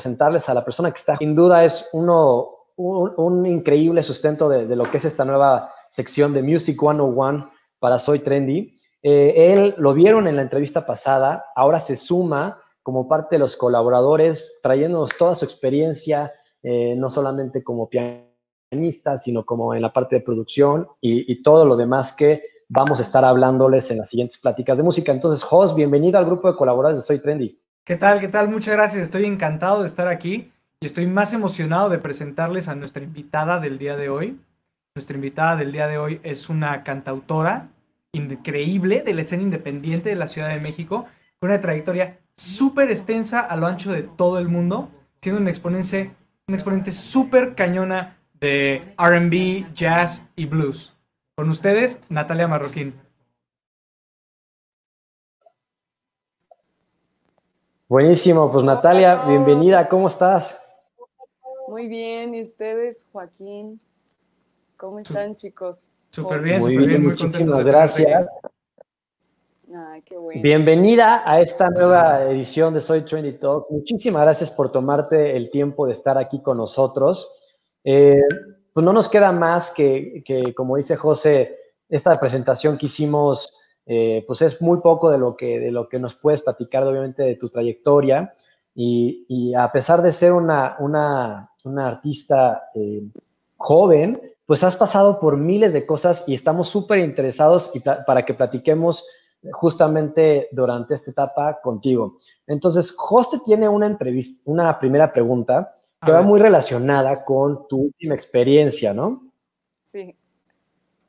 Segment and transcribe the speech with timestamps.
[0.00, 1.18] presentarles a la persona que está.
[1.18, 6.42] Sin duda es uno, un, increíble sustento de, lo que es esta nueva sección de
[6.42, 8.72] Music 101 para Soy Trendy.
[9.02, 13.56] Eh, él lo vieron en la entrevista pasada, ahora se suma como parte de los
[13.56, 20.16] colaboradores, trayéndonos toda su experiencia, eh, no solamente como pianista, sino como en la parte
[20.16, 24.38] de producción y, y todo lo demás que vamos a estar hablándoles en las siguientes
[24.38, 25.12] pláticas de música.
[25.12, 27.60] Entonces, Jos, bienvenido al grupo de colaboradores de Soy Trendy.
[27.90, 28.20] ¿Qué tal?
[28.20, 28.48] ¿Qué tal?
[28.48, 29.02] Muchas gracias.
[29.02, 33.78] Estoy encantado de estar aquí y estoy más emocionado de presentarles a nuestra invitada del
[33.78, 34.38] día de hoy.
[34.94, 37.70] Nuestra invitada del día de hoy es una cantautora
[38.12, 41.06] increíble de la escena independiente de la Ciudad de México,
[41.40, 44.88] con una trayectoria súper extensa a lo ancho de todo el mundo,
[45.20, 46.12] siendo un exponente,
[46.46, 50.96] un exponente súper cañona de RB, jazz y blues.
[51.34, 52.94] Con ustedes, Natalia Marroquín.
[57.90, 60.56] Buenísimo, pues Natalia, bienvenida, ¿cómo estás?
[61.66, 63.80] Muy bien, ¿y ustedes, Joaquín?
[64.76, 65.90] ¿Cómo están, chicos?
[66.10, 68.30] Súper bien, súper bien, muy muchísimas gracias.
[70.04, 70.40] qué bueno.
[70.40, 73.68] Bienvenida a esta nueva edición de Soy Trendy Talk.
[73.70, 77.50] Muchísimas gracias por tomarte el tiempo de estar aquí con nosotros.
[77.82, 78.22] Eh,
[78.72, 80.22] pues no nos queda más que,
[80.54, 83.52] como dice José, esta presentación que hicimos,
[83.92, 87.24] eh, pues es muy poco de lo, que, de lo que nos puedes platicar, obviamente,
[87.24, 88.32] de tu trayectoria.
[88.72, 93.02] Y, a pesar de ser una, una, una artista eh,
[93.56, 97.72] joven, pues has pasado por miles de cosas y estamos súper interesados
[98.06, 99.04] para que platiquemos
[99.50, 102.16] justamente durante esta etapa contigo.
[102.46, 108.14] Entonces, José tiene una entrevista, una primera pregunta que va muy relacionada con tu última
[108.14, 109.32] experiencia, ¿no?
[109.82, 110.16] Sí.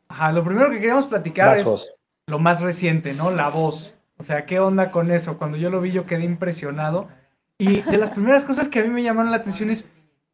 [0.08, 1.94] Ajá, lo primero que queríamos platicar es
[2.32, 3.30] lo más reciente, ¿no?
[3.30, 3.94] La voz.
[4.18, 5.38] O sea, ¿qué onda con eso?
[5.38, 7.10] Cuando yo lo vi, yo quedé impresionado.
[7.58, 9.86] Y de las primeras cosas que a mí me llamaron la atención es,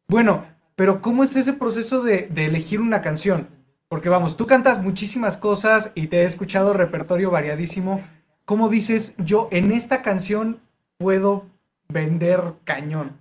[0.06, 0.44] bueno,
[0.76, 3.48] pero ¿cómo es ese proceso de, elegir una canción?
[3.88, 8.02] Porque vamos, tú cantas muchísimas cosas y te he escuchado repertorio variadísimo.
[8.44, 10.60] ¿Cómo dices, yo en esta canción
[10.96, 11.46] puedo
[11.88, 13.18] vender cañón?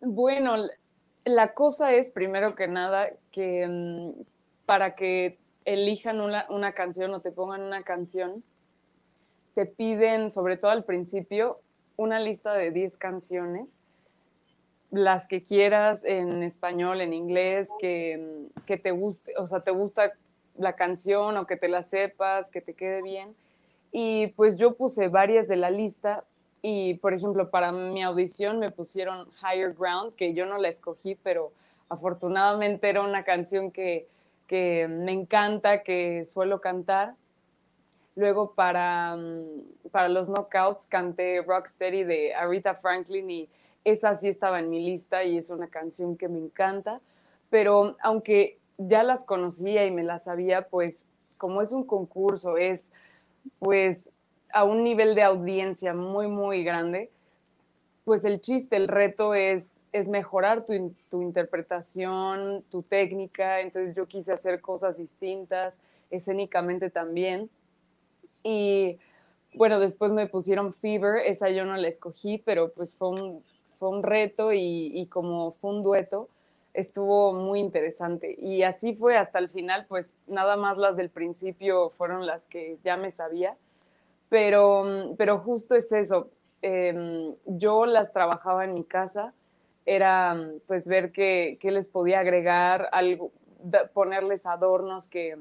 [0.00, 0.56] Bueno,
[1.24, 4.22] la cosa es, primero que nada, que mm,
[4.66, 8.42] para que elijan una, canción o te pongan una canción,
[9.54, 11.60] te piden, sobre todo al principio,
[11.96, 13.78] una lista de 10 canciones,
[14.90, 20.12] las que quieras en español, en inglés, que, que te guste, o sea, te gusta
[20.56, 23.34] la canción o que te la sepas, que te quede bien.
[23.90, 26.24] Y pues yo puse varias de la lista
[26.62, 31.14] y, por ejemplo, para mi audición me pusieron Higher Ground, que yo no la escogí,
[31.14, 31.52] pero
[31.88, 34.06] afortunadamente era una canción que,
[34.46, 37.14] que me encanta, que suelo cantar.
[38.16, 43.48] Luego para, mm, para los knockouts canté Rocksteady de Aretha Franklin y
[43.84, 47.00] esa sí estaba en mi lista y es una canción que me encanta.
[47.50, 52.92] Pero aunque ya las conocía y me las sabía, pues como es un concurso, es
[53.58, 54.12] pues
[54.52, 57.10] a un nivel de audiencia muy, muy grande,
[58.04, 63.60] pues el chiste, el reto es, es mejorar tu, tu, interpretación, tu técnica.
[63.60, 67.48] Entonces yo quise hacer cosas distintas, escénicamente también.
[68.42, 68.98] Y
[69.54, 73.42] bueno, después me pusieron Fever, esa yo no la escogí, pero pues fue un,
[73.78, 76.28] fue un reto y, y como fue un dueto,
[76.74, 78.36] estuvo muy interesante.
[78.38, 82.76] Y así fue hasta el final, pues nada más las del principio fueron las que
[82.84, 83.56] ya me sabía
[84.34, 86.28] pero, pero justo es eso.
[86.66, 89.34] Em, yo las trabajaba en mi casa,
[89.84, 90.34] era
[90.66, 93.32] pues ver qué, les podía agregar, algo,
[93.92, 95.36] ponerles adornos que,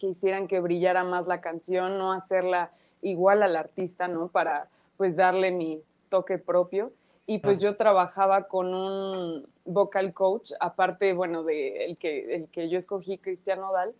[0.00, 4.26] que hicieran que brillara más la canción, no hacerla igual al artista, ¿no?
[4.26, 4.66] Para
[4.96, 6.90] pues darle mi toque propio.
[7.24, 12.68] Y pues yo trabajaba con un vocal coach, aparte, bueno, de el que, el que
[12.68, 13.94] yo escogí, Cristiano Dal,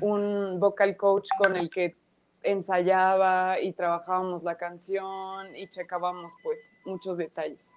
[0.00, 1.94] un vocal coach con el que
[2.42, 7.72] ensayaba y trabajábamos la canción y checábamos pues muchos detalles.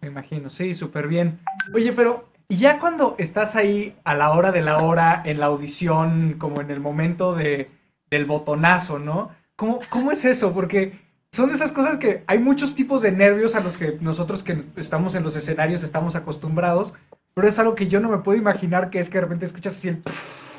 [0.00, 1.40] Me imagino, sí, súper bien.
[1.72, 6.36] Oye, pero ya cuando estás ahí a la hora de la hora, en la audición,
[6.38, 7.70] como en el momento de,
[8.10, 9.30] del botonazo, ¿no?
[9.56, 10.52] ¿Cómo, ¿Cómo es eso?
[10.52, 11.00] Porque
[11.32, 14.64] son de esas cosas que hay muchos tipos de nervios a los que nosotros que
[14.76, 16.92] estamos en los escenarios estamos acostumbrados,
[17.34, 19.76] pero es algo que yo no me puedo imaginar que es que de repente escuchas
[19.76, 20.02] así el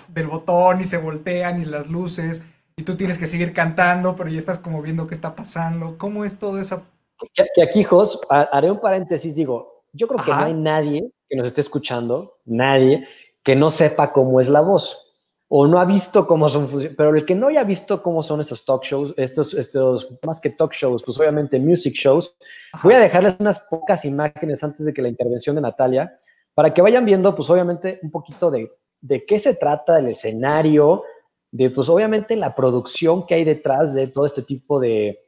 [0.10, 2.42] del botón y se voltean y las luces
[2.78, 5.98] y tú tienes que seguir cantando, pero ya estás como viendo qué está pasando.
[5.98, 6.84] ¿Cómo es todo eso?
[7.34, 11.48] Que, aquí, Jos, haré un paréntesis, digo, yo creo que no hay nadie que nos
[11.48, 13.08] esté escuchando, nadie,
[13.44, 15.02] que no sepa cómo es la voz.
[15.48, 16.68] o no ha visto cómo son,
[16.98, 20.50] pero el que no haya visto cómo son estos talk shows, estos, estos más que
[20.50, 22.36] talk shows, pues obviamente music shows,
[22.84, 26.20] voy a dejarles unas pocas imágenes antes de que la intervención de Natalia,
[26.56, 28.72] para que vayan viendo, pues obviamente un poquito de,
[29.02, 31.04] de qué se trata el escenario,
[31.56, 35.22] de pues obviamente la producción que hay detrás de todo este tipo de,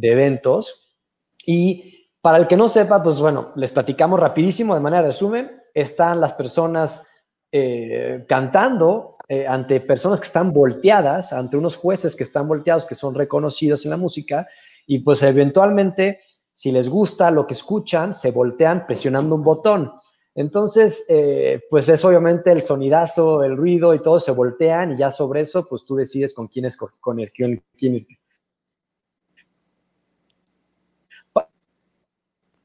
[0.00, 0.98] eventos.
[1.46, 6.22] Y para el que no sepa, pues bueno, les platicamos rapidísimo de manera resumen, están
[6.22, 7.06] las personas
[7.52, 12.94] eh, cantando eh, ante personas que están volteadas, ante unos jueces que están volteados, que
[12.94, 14.48] son reconocidos en la música,
[14.86, 16.20] y pues eventualmente,
[16.50, 19.92] si les gusta lo que escuchan, se voltean presionando un botón.
[20.34, 25.10] Entonces, eh, pues es obviamente el sonidazo, el ruido y todo se voltean y ya
[25.10, 28.04] sobre eso, pues tú decides con quién es, con el, quién, quién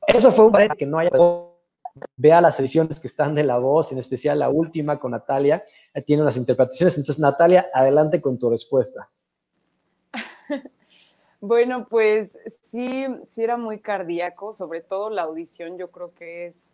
[0.07, 1.11] Eso fue un que no haya
[2.17, 5.63] vea las ediciones que están de La Voz, en especial la última con Natalia,
[6.05, 6.97] tiene unas interpretaciones.
[6.97, 9.09] Entonces, Natalia, adelante con tu respuesta.
[11.41, 16.73] Bueno, pues sí, sí era muy cardíaco, sobre todo la audición, yo creo que es,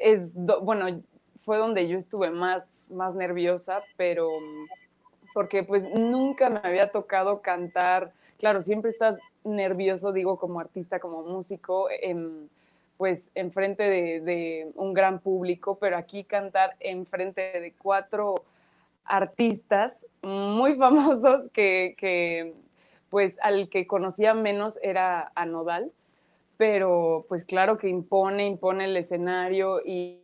[0.00, 1.02] es bueno,
[1.44, 4.30] fue donde yo estuve más, más nerviosa, pero
[5.32, 11.22] porque pues nunca me había tocado cantar, claro, siempre estás nervioso, digo, como artista, como
[11.22, 12.48] músico, en
[12.96, 18.44] pues enfrente de, un gran público, pero aquí cantar enfrente de cuatro
[19.04, 22.54] artistas muy famosos que,
[23.10, 25.92] pues al que conocía menos era a Nodal,
[26.56, 30.20] pero pues claro que impone, impone el escenario y,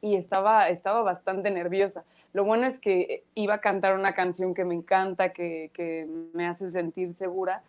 [0.00, 2.04] y, estaba, estaba bastante nerviosa.
[2.32, 6.46] Lo bueno es que iba a cantar una canción que me encanta, que, que me
[6.46, 7.62] hace sentir segura,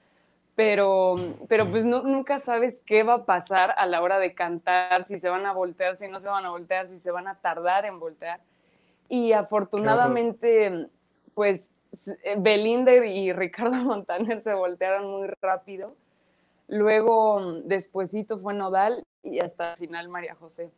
[0.55, 1.15] pero,
[1.47, 5.29] pero pues nunca sabes qué va a pasar a la hora de cantar, si se
[5.29, 7.99] van a voltear, si no se van a voltear, si se van a tardar en
[7.99, 8.41] voltear.
[9.07, 10.87] Y afortunadamente,
[11.33, 11.71] pues
[12.23, 15.95] eh, Belinda y Ricardo Montaner se voltearon muy rápido.
[16.71, 20.71] Luego, despuesito fue Nodal y hasta el final María José.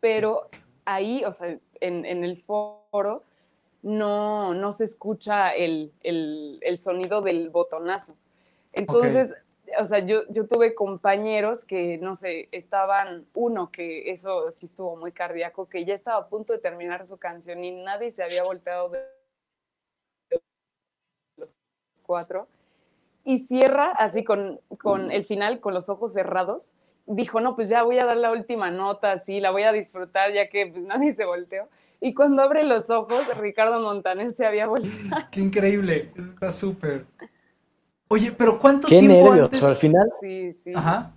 [0.00, 0.48] Pero
[0.84, 3.22] ahí, o sea, en, el foro,
[3.82, 8.16] no, no se escucha el, el sonido del botonazo.
[8.72, 9.36] Entonces,
[9.78, 14.96] o sea, yo, yo tuve compañeros que, no sé, estaban, uno que eso sí estuvo
[14.96, 18.42] muy cardíaco, que ya estaba a punto de terminar su canción y nadie se había
[18.42, 19.00] volteado de
[21.36, 21.56] los
[22.02, 22.48] cuatro.
[23.24, 26.74] Y cierra así con, con el final, con los ojos cerrados.
[27.06, 30.32] Dijo, no, pues ya voy a dar la última nota, así, la voy a disfrutar,
[30.32, 31.68] ya que pues, nadie se volteó.
[32.00, 35.26] Y cuando abre los ojos, Ricardo Montaner se había volteado.
[35.30, 37.06] Qué increíble, eso está súper.
[38.08, 40.06] Oye, pero ¿cuánto Qué tiempo nervios, al final.
[40.20, 40.72] Sí, sí.
[40.74, 41.14] Ajá.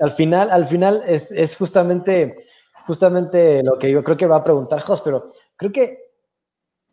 [0.00, 2.36] Al final, al final es, justamente,
[2.86, 5.24] justamente lo que yo creo que va a preguntar Jos, pero
[5.56, 6.03] creo que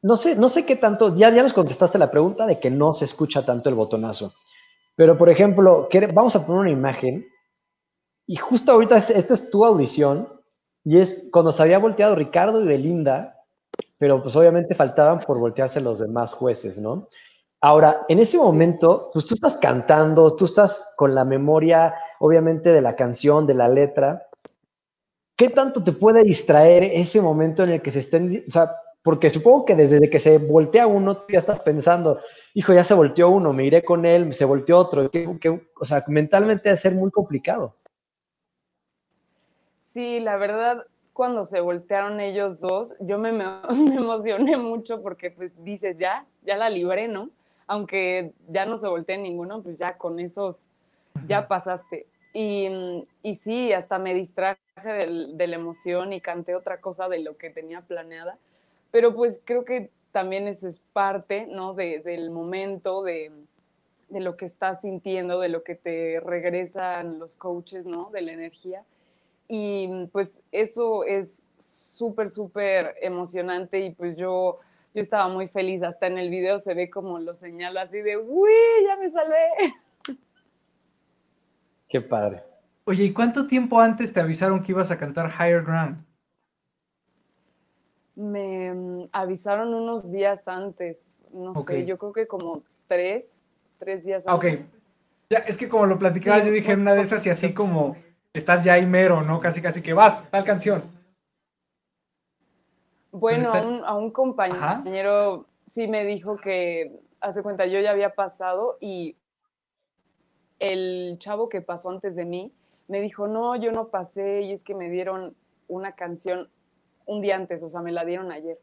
[0.02, 2.94] no sé, no sé qué tanto, ya, ya nos contestaste la pregunta de que no
[2.94, 4.34] se escucha tanto el botonazo.
[4.96, 7.26] Pero, por ejemplo, vamos a poner una imagen
[8.28, 10.28] y justo ahorita esta es tu audición
[10.84, 13.38] y es cuando se había volteado Ricardo y Belinda,
[13.98, 17.08] pero pues obviamente faltaban por voltearse los demás jueces, ¿no?
[17.64, 22.82] Ahora, en ese momento, pues tú estás cantando, tú estás con la memoria, obviamente, de
[22.82, 24.28] la canción, de la letra.
[25.36, 28.72] ¿Qué tanto te puede distraer ese momento en el que se estén, o sea,
[29.04, 32.20] porque supongo que desde que se voltea uno, tú ya estás pensando,
[32.54, 35.10] hijo, ya se volteó uno, me iré con él, se volteó otro,
[35.80, 37.76] o sea, mentalmente debe ser muy complicado.
[39.80, 45.64] Sí, la verdad, cuando se voltearon ellos dos, yo me, me, emocioné mucho porque pues
[45.64, 47.30] dices, ya, ya la libré, ¿no?
[47.72, 50.68] aunque ya no se voltee ninguno, pues ya con esos,
[51.26, 52.06] ya pasaste.
[52.34, 52.68] Y,
[53.24, 57.50] y sí, hasta me distraje de, la emoción y canté otra cosa de lo que
[57.50, 58.38] tenía planeada,
[58.92, 61.74] pero pues creo que también eso es parte, ¿no?
[61.74, 63.32] del momento, de,
[64.10, 68.10] de lo que estás sintiendo, de lo que te regresan los coaches, ¿no?
[68.12, 68.84] De la energía.
[69.48, 74.60] Y pues eso es súper, súper emocionante y pues yo
[74.94, 78.18] yo estaba muy feliz, hasta en el video se ve como lo señala así de,
[78.18, 78.52] uy,
[78.86, 79.48] ya me salvé.
[81.88, 82.44] Qué padre.
[82.84, 86.04] Oye, ¿y cuánto tiempo antes te avisaron que ibas a cantar Higher Ground?
[88.16, 93.40] Me mm, avisaron unos días antes, no sé, yo creo que como tres,
[93.80, 94.66] tres días antes.
[94.66, 94.72] Ok,
[95.30, 97.96] ya, es que como lo platicabas, yo dije una de esas y así como
[98.34, 99.40] estás ya ahí mero, ¿no?
[99.40, 100.84] Casi, casi que vas, tal canción.
[103.12, 103.52] Bueno,
[103.86, 109.18] a un, compañero sí me dijo que, hace cuenta, yo ya había pasado y
[110.60, 112.54] el chavo que pasó antes de mí
[112.88, 115.36] me dijo, no, yo no pasé y es que me dieron
[115.68, 116.50] una canción
[117.12, 118.58] un día antes, o sea, me la dieron ayer.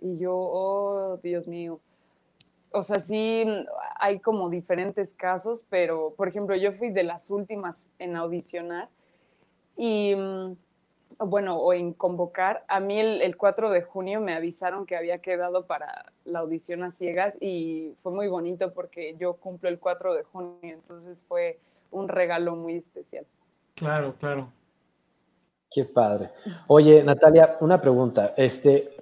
[0.00, 1.80] Y yo, oh, Dios mío.
[2.70, 3.44] O sea, sí,
[4.00, 8.88] hay como diferentes casos, pero, por ejemplo, yo fui de las últimas en audicionar
[9.76, 10.56] y, mm,
[11.18, 12.64] bueno, o en convocar.
[12.66, 16.82] A mí el, el 4 de junio me avisaron que había quedado para la audición
[16.82, 21.60] a ciegas y fue muy bonito porque yo cumplo el 4 de junio, entonces fue
[21.92, 23.24] un regalo muy especial.
[23.76, 24.48] Claro, claro.
[25.74, 26.30] Qué padre.
[26.68, 28.32] Oye, Natalia, una pregunta.
[28.36, 28.94] Este,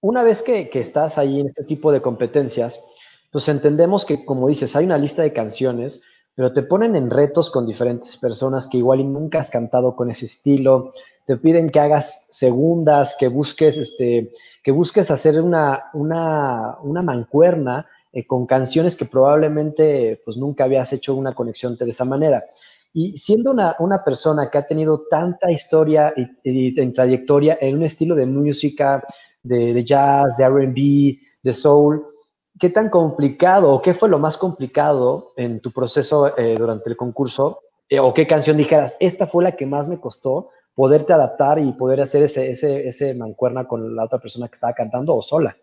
[0.00, 2.82] una vez que, estás ahí en este tipo de competencias,
[3.30, 6.02] pues entendemos que, como dices, hay una lista de canciones,
[6.34, 10.24] pero te ponen en retos con diferentes personas que igual nunca has cantado con ese
[10.24, 10.94] estilo.
[11.26, 14.32] Te piden que hagas segundas, que busques, este,
[14.64, 20.94] que busques hacer una, una, una mancuerna eh, con canciones que probablemente pues nunca habías
[20.94, 22.46] hecho una conexión de esa manera.
[22.92, 26.14] Y siendo una, una persona que ha tenido tanta historia
[26.44, 29.04] y, en trayectoria en un estilo de música,
[29.42, 32.06] de, jazz, de RB, de soul,
[32.58, 36.96] ¿qué tan complicado o qué fue lo más complicado en tu proceso eh, durante el
[36.96, 37.60] concurso?
[37.88, 41.72] Eh, ¿O qué canción dijeras, esta fue la que más me costó poderte adaptar y
[41.72, 45.56] poder hacer ese, ese, ese mancuerna con la otra persona que estaba cantando o sola?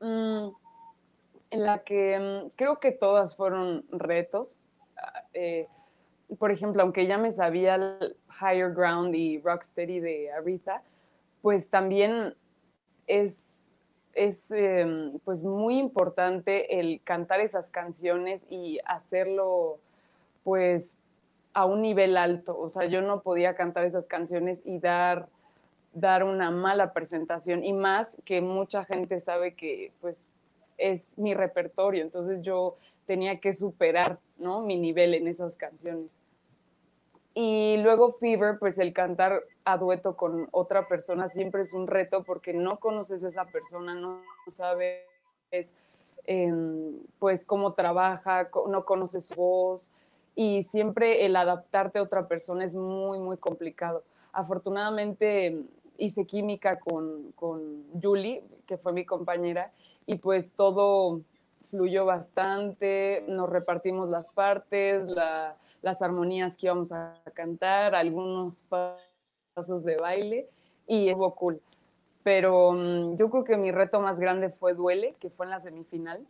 [0.00, 0.48] Mm,
[1.50, 4.58] en la que mm, creo que todas fueron retos.
[4.96, 5.68] Ah, eh,
[6.38, 10.82] por ejemplo, aunque ya me sabía el Higher Ground y Rocksteady de Aretha,
[11.42, 12.34] pues también
[13.06, 13.76] es,
[14.14, 19.80] es em, pues muy importante el cantar esas canciones y hacerlo
[20.44, 21.00] pues
[21.52, 22.56] a un nivel alto.
[22.58, 25.28] O sea, yo no podía cantar esas canciones y dar,
[25.92, 27.64] dar una mala presentación.
[27.64, 30.28] Y más que mucha gente sabe que pues
[30.80, 34.62] es mi repertorio, entonces yo tenía que superar, ¿no?
[34.62, 36.10] Mi nivel en esas canciones.
[37.34, 42.24] Y luego Fever, pues el cantar a dueto con otra persona siempre es un reto
[42.24, 45.76] porque no conoces a esa persona, no sabes
[46.26, 49.92] em, pues cómo trabaja, no conoces su voz
[50.34, 54.02] y siempre el adaptarte a otra persona es muy, muy complicado.
[54.32, 55.62] Afortunadamente
[55.98, 59.72] hice química con, con Julie, que fue mi compañera,
[60.10, 61.20] y pues todo
[61.60, 65.04] fluyó bastante, nos repartimos las partes,
[65.82, 68.66] las armonías que íbamos a cantar, algunos
[69.54, 70.48] pasos de baile
[70.88, 71.60] y estuvo cool.
[72.24, 75.60] Pero mm, yo creo que mi reto más grande fue Duele, que fue en la
[75.60, 76.26] semifinal,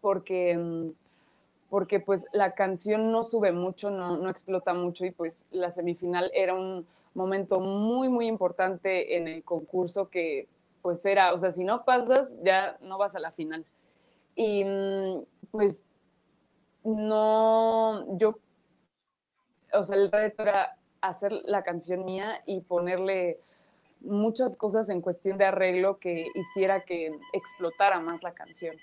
[0.00, 0.90] porque, mm,
[1.68, 6.30] porque pues la canción no sube mucho, no, no explota mucho y pues la semifinal
[6.32, 10.46] era un momento muy, muy importante en el concurso que
[10.86, 13.66] pues era, o sea, si no pasas, ya no vas a la final.
[14.36, 15.84] Y mm, pues
[16.84, 18.38] no, yo,
[19.72, 23.40] o sea, el reto era hacer la canción mía y ponerle
[24.00, 28.76] muchas cosas en cuestión de arreglo que hiciera que explotara más la canción.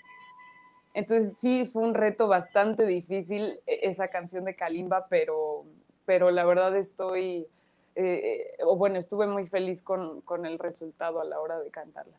[0.93, 5.63] Entonces sí, fue un reto bastante difícil e, esa canción de Kalimba, pero,
[6.03, 7.48] pero la verdad estoy
[7.95, 12.17] eh, o bueno, estuve muy feliz con, con, el resultado a la hora de cantarla.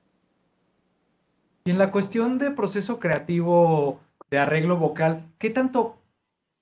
[1.64, 3.98] Y en la cuestión de proceso creativo
[4.30, 5.96] de arreglo vocal, ¿qué tanto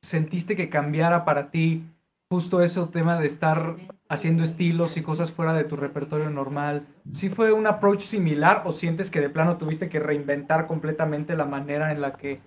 [0.00, 1.84] sentiste que cambiara para ti
[2.30, 3.76] justo ese tema de estar
[4.08, 6.86] haciendo estilos y cosas fuera de tu repertorio normal?
[7.12, 11.44] ¿Sí fue un approach similar o sientes que de plano tuviste que reinventar completamente la
[11.44, 12.40] manera en la que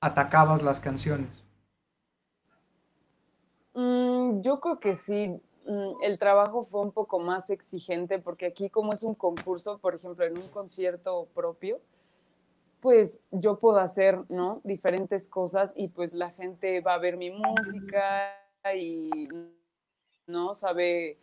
[0.00, 1.30] atacabas las canciones?
[3.74, 5.40] Mm, yo creo que sí.
[5.70, 9.94] Mm, el trabajo fue un poco más exigente porque aquí como es un concurso, por
[9.94, 11.80] ejemplo, en un concierto propio,
[12.80, 14.60] pues yo puedo hacer, ¿no?
[14.64, 18.36] Diferentes cosas y pues la gente va a ver mi música
[18.74, 19.28] y,
[20.26, 20.54] ¿no?
[20.54, 21.18] Sabe,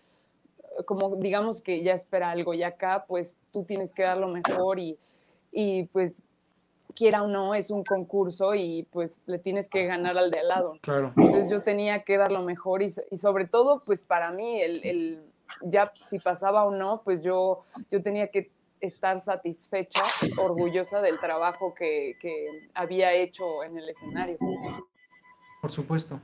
[0.85, 4.79] como digamos que ya espera algo y acá pues tú tienes que dar lo mejor
[4.79, 4.97] y,
[5.51, 6.26] y pues
[6.97, 10.47] quiera o no, es un concurso y pues le tienes que ganar al de al
[10.47, 10.79] lado.
[10.81, 11.13] Claro.
[11.15, 15.21] Entonces yo tenía que dar lo mejor y, sobre todo, pues para mí, el,
[15.61, 18.49] ya si pasaba o no, pues yo, yo tenía que
[18.79, 20.01] estar satisfecha,
[20.37, 22.15] orgullosa del trabajo que,
[22.73, 24.37] había hecho en el escenario.
[25.61, 26.19] Por supuesto.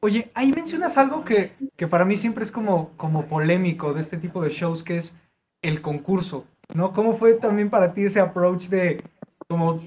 [0.00, 1.52] Oye, ahí mencionas algo que,
[1.88, 5.14] para mí siempre es como, como polémico de este tipo de shows, que es
[5.62, 6.44] el concurso,
[6.74, 6.92] ¿no?
[6.92, 9.02] ¿Cómo fue también para ti ese approach de
[9.48, 9.80] como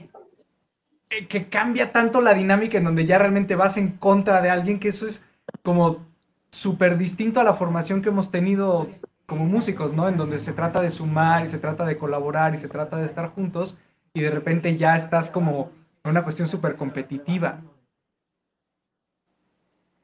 [1.29, 4.87] que cambia tanto la dinámica en donde ya realmente vas en contra de alguien, que
[4.89, 5.23] eso es
[5.63, 6.05] como
[6.51, 8.89] súper distinto a la formación que hemos tenido
[9.25, 10.07] como músicos, ¿no?
[10.09, 13.05] En donde se trata de sumar y se trata de colaborar y se trata de
[13.05, 13.77] estar juntos
[14.13, 15.71] y de repente ya estás como
[16.03, 17.61] en una cuestión súper competitiva.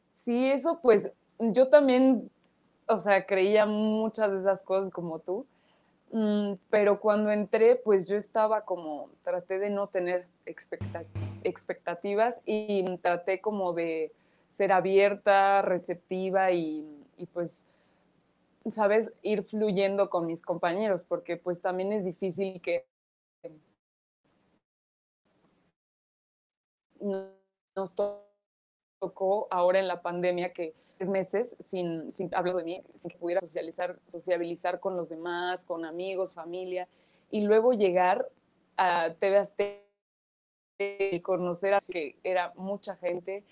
[0.10, 2.30] Sí, eso pues yo también,
[2.88, 5.46] o sea, creía muchas de esas cosas como tú,
[6.70, 10.28] pero cuando entré, pues yo estaba como, traté de no tener
[11.44, 14.12] expectativas y traté como de
[14.48, 17.70] ser abierta, receptiva y, y pues,
[18.70, 22.86] sabes, ir fluyendo con mis compañeros, porque pues también es difícil que
[27.76, 27.96] nos
[29.00, 33.18] tocó ahora en la pandemia que tres meses sin, sin hablar de mí, sin que
[33.18, 36.88] pudiera socializar, sociabilizar con los demás, con amigos, familia,
[37.30, 38.28] y luego llegar
[38.78, 39.88] a TV Azteca
[40.80, 43.44] y conocer a que era mucha gente,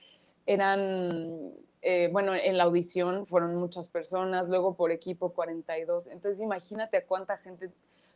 [0.45, 6.97] eran, eh, bueno, en la audición fueron muchas personas, luego por equipo 42, entonces imagínate
[6.97, 7.71] a cuánta gente,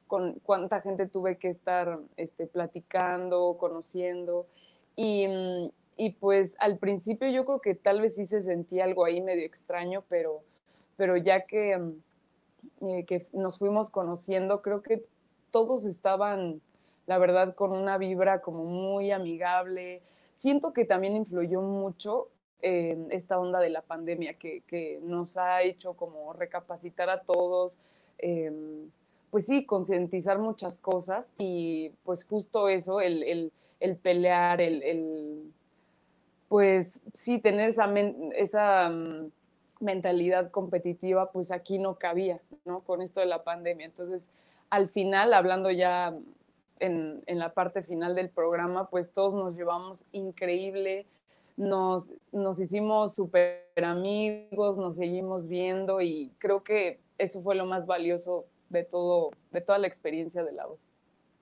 [0.07, 4.47] con cuánta gente tuve que estar este, platicando, conociendo,
[4.95, 5.69] y, mm,
[5.99, 9.45] y pues al principio yo creo que tal vez sí se sentía algo ahí medio
[9.45, 10.41] extraño, pero,
[10.95, 15.03] pero ya que, mm, eh, que nos fuimos conociendo, creo que
[15.51, 16.61] todos estaban,
[17.05, 20.01] la verdad, con una vibra como muy amigable.
[20.31, 22.29] Siento que también influyó mucho
[22.61, 27.79] esta onda de la pandemia que, que, nos ha hecho como recapacitar a todos,
[28.17, 28.89] em,
[29.31, 35.53] pues sí, concientizar muchas cosas y pues justo eso, el, el, el pelear, el, el
[36.49, 37.89] pues sí, tener esa,
[38.35, 39.31] esa mm,
[39.79, 42.81] mentalidad competitiva, pues aquí no cabía, ¿no?
[42.81, 43.85] Con esto de la pandemia.
[43.85, 44.31] Entonces,
[44.69, 46.13] al final, hablando ya
[46.79, 51.05] en, en la parte final del programa, pues todos nos llevamos increíble,
[51.55, 57.85] nos, nos hicimos súper amigos, nos seguimos viendo y creo que eso fue lo más
[57.85, 60.87] valioso de, todo, de toda la experiencia de la voz.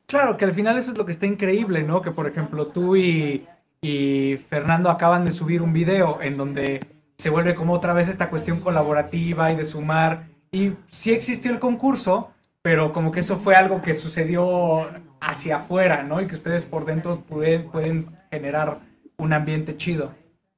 [0.07, 2.01] Claro, que al final eso es lo que está increíble, ¿no?
[2.01, 3.47] Que por ejemplo tú y
[3.87, 6.85] y Fernando acaban de subir un video en donde
[7.17, 10.27] se vuelve como otra vez esta cuestión colaborativa y de sumar.
[10.51, 14.89] Y sí existió el concurso, pero como que eso fue algo que sucedió
[15.21, 16.21] hacia afuera, ¿no?
[16.21, 18.81] Y que ustedes por dentro pueden, pueden generar
[19.17, 20.13] un ambiente chido,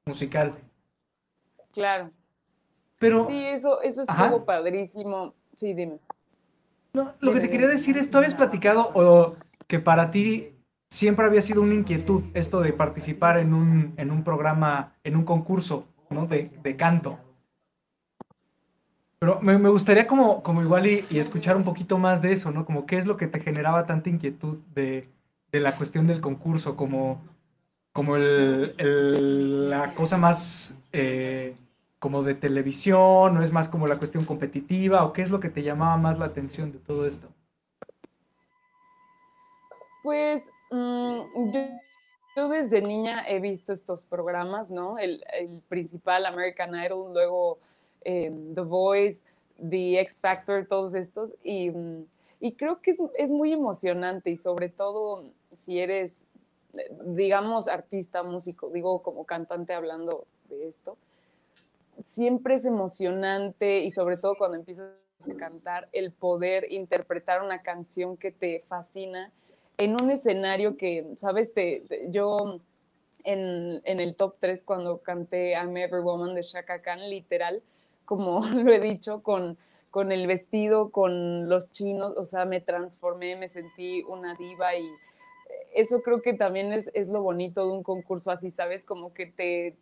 [0.06, 0.56] musical.
[1.72, 2.10] Claro.
[2.98, 5.34] Pero, sí, eso, eso estuvo padrísimo.
[5.56, 5.98] Sí, dime.
[6.92, 9.36] No, lo que te quería decir es, tú habías platicado o
[9.68, 10.59] que para ti
[10.90, 15.24] siempre había sido una inquietud esto de participar en un, en un programa, en un
[15.24, 16.26] concurso, ¿no?
[16.26, 17.18] De, de canto.
[19.20, 22.64] Pero me, me, gustaría como, como igual y, escuchar un poquito más de eso, ¿no?
[22.64, 25.08] Como qué es lo que te generaba tanta inquietud de,
[25.52, 27.22] de la cuestión del concurso, como,
[27.92, 31.54] como el, la cosa más eh,
[31.98, 35.50] como de televisión, o es más como la cuestión competitiva, o qué es lo que
[35.50, 37.28] te llamaba más la atención de todo esto.
[40.02, 41.52] Pues mm,
[42.36, 44.98] yo, desde niña he visto estos programas, ¿no?
[44.98, 45.22] El,
[45.68, 47.58] principal, American Idol, luego
[48.02, 49.26] em, The Voice,
[49.58, 51.34] The X Factor, todos estos.
[51.42, 52.06] Y, mm,
[52.56, 56.24] creo que es, muy emocionante y sobre todo si eres,
[57.04, 60.96] digamos, artista, músico, digo como cantante hablando de esto,
[62.02, 64.94] siempre es emocionante y sobre todo cuando empiezas
[65.28, 69.30] a cantar, el poder interpretar una canción que te fascina
[69.80, 72.60] en un escenario que, sabes, te, yo
[73.24, 77.62] en, el top 3 cuando canté I'm Every Woman de Shaka Khan, literal,
[78.04, 79.56] como lo he dicho, con,
[79.90, 84.86] con el vestido, con los chinos, o sea, me transformé, me sentí una diva y
[85.72, 88.84] eso creo que también es, lo bonito de un concurso así, ¿sabes?
[88.84, 89.76] Como que te,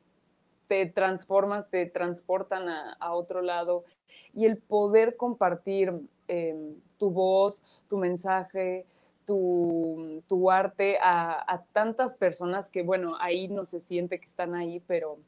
[0.68, 3.84] te transformas, te transportan a, otro lado
[4.32, 5.92] y el poder compartir
[6.28, 8.86] em, tu voz, tu mensaje,
[9.28, 15.18] tu, arte a, tantas personas que, bueno, ahí no se siente que están ahí, pero,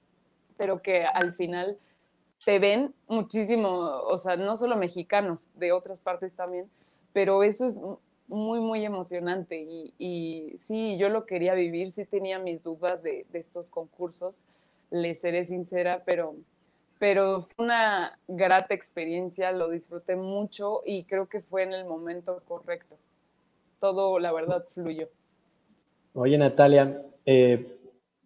[0.56, 1.78] pero que al final
[2.44, 6.70] te ven muchísimo, o sea, no solo mexicanos, de otras partes también,
[7.12, 7.82] pero eso es
[8.26, 9.60] muy, muy emocionante.
[9.60, 14.46] Y, y sí, yo lo quería vivir, sí tenía mis dudas de, de estos concursos,
[14.90, 16.34] le seré sincera, pero,
[16.98, 22.42] pero fue una grata experiencia, lo disfruté mucho y creo que fue en el momento
[22.48, 22.96] correcto
[23.80, 25.08] todo, la verdad, fluyó.
[26.12, 27.78] Oye, Natalia, eh,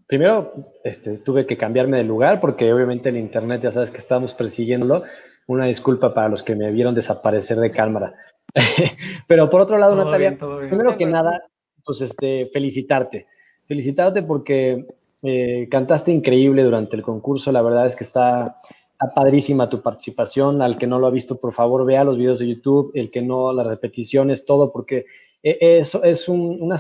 [0.07, 4.35] primero este, tuve que cambiarme de lugar porque obviamente el internet, ya sabes que estábamos
[4.35, 5.03] persiguiéndolo.
[5.47, 8.15] Una disculpa para los que me vieron desaparecer de cámara.
[9.29, 11.43] Pero por otro lado, Natalia, primero que nada,
[11.85, 13.27] pues este, felicitarte.
[13.67, 14.87] Felicitarte porque
[15.23, 17.53] eh, cantaste increíble durante el concurso.
[17.53, 18.57] La verdad es que está,
[18.91, 20.63] está padrísima tu participación.
[20.63, 22.91] Al que no lo ha visto, por favor, vea los videos de YouTube.
[22.95, 25.05] El que no, las repeticiones, todo, porque
[25.45, 26.73] eso es un,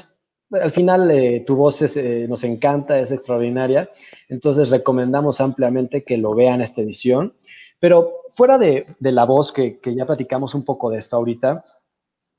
[0.50, 3.88] al final eh, tu voz eh, nos encanta, es extraordinaria,
[4.28, 7.34] entonces recomendamos ampliamente que lo vean esta edición.
[7.80, 11.62] Pero fuera de, la voz, que, ya platicamos un poco de esto ahorita,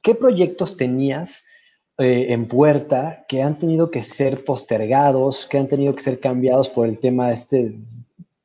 [0.02, 1.44] ¿qué proyectos tenías
[1.98, 6.70] eh, en puerta que han tenido que ser postergados, que han tenido que ser cambiados
[6.70, 7.76] por el tema este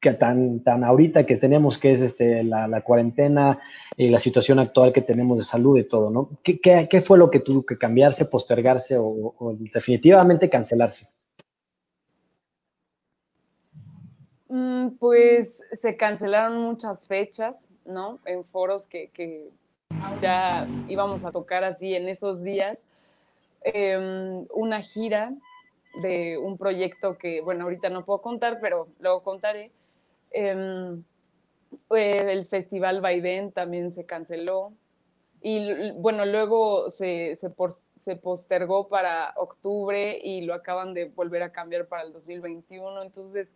[0.00, 3.60] tan, ahorita que tenemos, que es este, la, cuarentena
[3.96, 6.30] y la situación actual que tenemos de salud y todo, ¿no?
[6.42, 11.06] ¿Qué, fue lo que tuvo que cambiarse, postergarse o, definitivamente cancelarse?
[14.48, 18.18] Mm, pues se cancelaron muchas fechas, ¿no?
[18.24, 19.50] En foros que,
[20.22, 22.88] ya íbamos a tocar así en esos días.
[23.62, 25.34] Em, una gira
[26.02, 29.70] de un proyecto que, bueno, ahorita no puedo contar, pero luego contaré,
[30.30, 31.02] eh,
[31.90, 34.72] el festival Vaivén también se canceló.
[35.42, 41.86] Y bueno, luego se, se, postergó para octubre y lo acaban de volver a cambiar
[41.86, 43.02] para el 2021.
[43.02, 43.54] Entonces,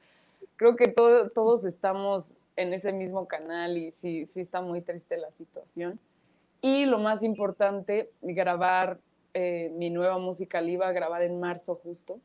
[0.56, 5.30] creo que todos estamos en ese mismo canal y sí, sí está muy triste la
[5.30, 6.00] situación.
[6.62, 8.98] Y lo más importante, grabar
[9.34, 12.18] eh, mi nueva música, iba a grabar en marzo justo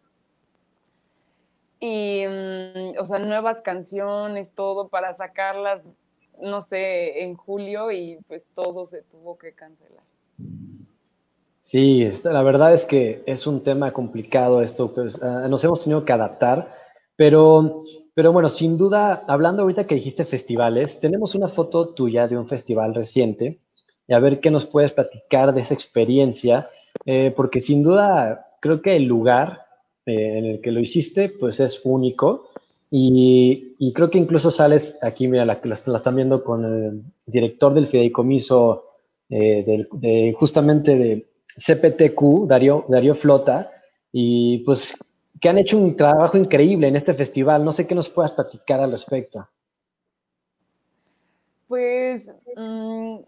[1.79, 5.93] y, mm, o sea, nuevas canciones, todo para sacarlas,
[6.41, 10.03] no sé, en julio y pues todo se tuvo que cancelar.
[11.61, 16.05] Sí, la verdad es que es un tema complicado esto, pues ah, nos hemos tenido
[16.05, 16.71] que adaptar,
[17.15, 17.75] pero,
[18.15, 22.47] pero bueno, sin duda, hablando ahorita que dijiste festivales, tenemos una foto tuya de un
[22.47, 23.59] festival reciente
[24.07, 26.69] y a ver qué nos puedes platicar de esa experiencia,
[27.05, 29.68] eh, porque sin duda creo que el lugar
[30.09, 32.49] en el que lo hiciste, pues es único.
[32.91, 38.83] Y, creo que incluso sales aquí, mira, la, están viendo con el director del fideicomiso
[39.29, 43.71] eh, justamente de CPTQ, Darío, Darío Flota,
[44.11, 44.93] y pues
[45.39, 47.63] que han hecho un trabajo increíble en este festival.
[47.63, 49.47] No sé qué nos puedas platicar al respecto.
[51.67, 53.19] Pues mm,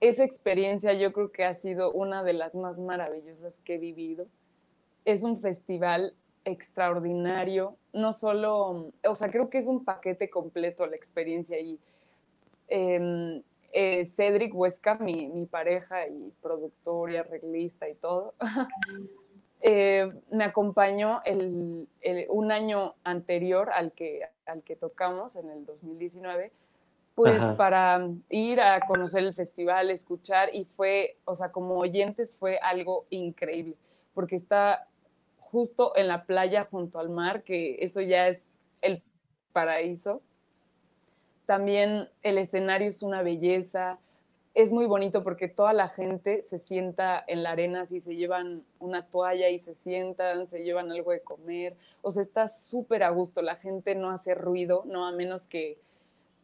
[0.00, 4.26] esa experiencia yo creo que ha sido una de las más maravillosas que he vivido.
[5.04, 6.14] Es un festival
[6.44, 11.78] extraordinario, no solo, o sea, creo que es un paquete completo la experiencia y
[12.68, 18.34] em, eh, Cedric Huesca, mi, pareja y productor y arreglista y todo,
[19.60, 21.88] eh, me acompañó el,
[22.28, 26.52] un año anterior al que, al que tocamos, en el 2019,
[27.14, 32.58] pues para ir a conocer el festival, escuchar y fue, o sea, como oyentes fue
[32.58, 33.76] algo increíble,
[34.14, 34.88] porque está
[35.52, 39.02] justo en la playa junto al mar, que eso ya es el
[39.52, 40.22] paraíso.
[41.44, 43.98] También el escenario es una belleza,
[44.54, 48.64] es muy bonito porque toda la gente se sienta en la arena, si se llevan
[48.80, 53.10] una toalla y se sientan, se llevan algo de comer, o sea, está súper a
[53.10, 55.78] gusto, la gente no hace ruido, no a menos que,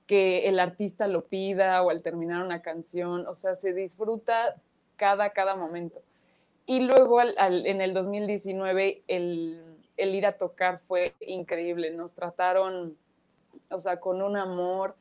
[0.07, 4.57] que el artista lo pida o al terminar una canción, o sea, se disfruta
[4.97, 6.03] cada, cada momento.
[6.69, 12.95] Y luego en el 2019 el, ir a tocar fue increíble, nos trataron,
[13.71, 14.95] o sea, con un amor.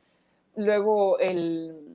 [0.56, 1.94] Luego el,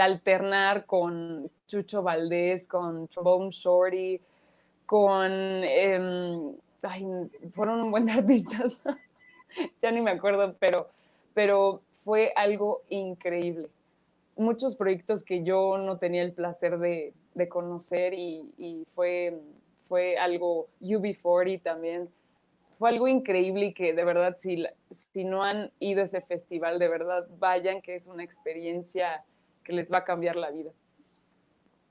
[0.00, 4.22] alternar con Chucho Valdés, con Trombone Shorty,
[4.86, 5.30] con...
[5.30, 7.06] Em, ay,
[7.52, 8.80] fueron un buen artistas,
[9.82, 10.88] ya ni me acuerdo, pero,
[11.34, 13.68] pero fue algo increíble.
[14.34, 19.38] Muchos proyectos que yo no tenía el placer de, de conocer y, fue,
[19.88, 22.08] fue algo, UB40 también,
[22.78, 26.78] fue algo increíble y que de verdad si, si no han ido a ese festival,
[26.78, 29.24] de verdad vayan, que es una experiencia
[29.62, 30.70] que les va a cambiar la vida.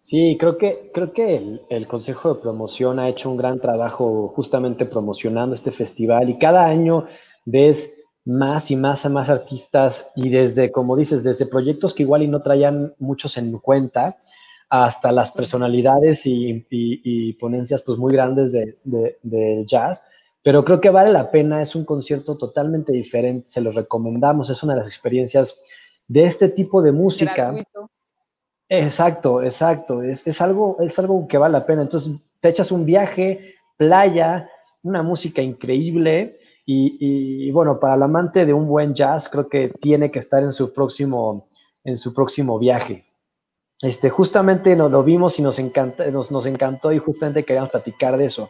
[0.01, 4.34] Sí, creo que, creo que el, el, Consejo de Promoción ha hecho un gran trabajo
[4.36, 7.08] justamente promocionando este festival y cada año
[7.45, 7.93] ves
[8.25, 12.27] más y más a más artistas y desde, como dices, desde proyectos que igual y
[12.27, 14.17] no traían muchos en cuenta,
[14.73, 20.07] hasta las personalidades y, ponencias pues muy grandes de, jazz,
[20.41, 24.63] pero creo que vale la pena, es un concierto totalmente diferente, se los recomendamos, es
[24.63, 25.59] una de las experiencias
[26.07, 27.53] de este tipo de música.
[28.67, 33.53] Exacto, exacto, es, algo, es algo que vale la pena, entonces te echas un viaje,
[33.77, 34.49] playa,
[34.81, 40.09] una música increíble y, bueno, para el amante de un buen jazz creo que tiene
[40.09, 41.47] que estar en su próximo,
[41.83, 43.03] en su próximo viaje.
[43.83, 48.15] Este, justamente nos lo vimos y nos, encanta, nos, nos encantó y justamente queríamos platicar
[48.15, 48.49] de eso.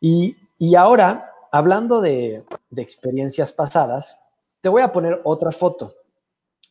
[0.00, 0.36] Y,
[0.74, 2.44] ahora, hablando de,
[2.76, 4.20] experiencias pasadas,
[4.60, 5.94] te voy a poner otra foto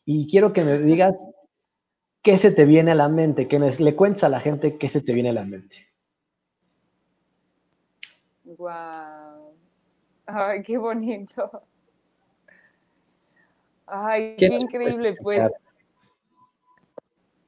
[0.03, 1.17] y quiero que me digas
[2.21, 4.99] qué se te viene a la mente, que le cuentes a la gente qué se
[4.99, 5.87] te viene a la mente.
[8.43, 9.55] Wow.
[10.25, 11.63] Ay, qué bonito.
[13.85, 15.49] Ay, qué, increíble, pues.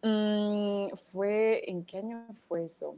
[0.01, 2.95] Mm, fue ¿en qué año fue eso?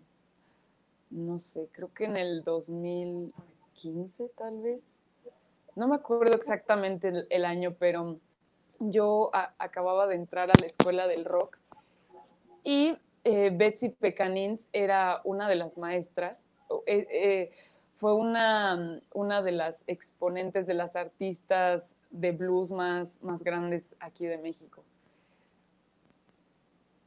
[1.09, 4.99] No sé, creo que en el 2015 tal vez.
[5.75, 8.17] No me acuerdo exactamente el, año, pero
[8.79, 11.57] yo acababa de entrar a la escuela del rock
[12.63, 16.47] y eh, Betsy Pecanins era una de las maestras.
[16.85, 17.51] Eh, eh,
[17.95, 24.25] fue una, una de las exponentes de las artistas de blues más, más grandes aquí
[24.25, 24.83] de México.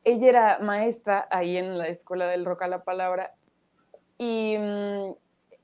[0.05, 3.35] Ella era maestra ahí en la Escuela del Rock a la Palabra
[4.19, 5.15] y mm,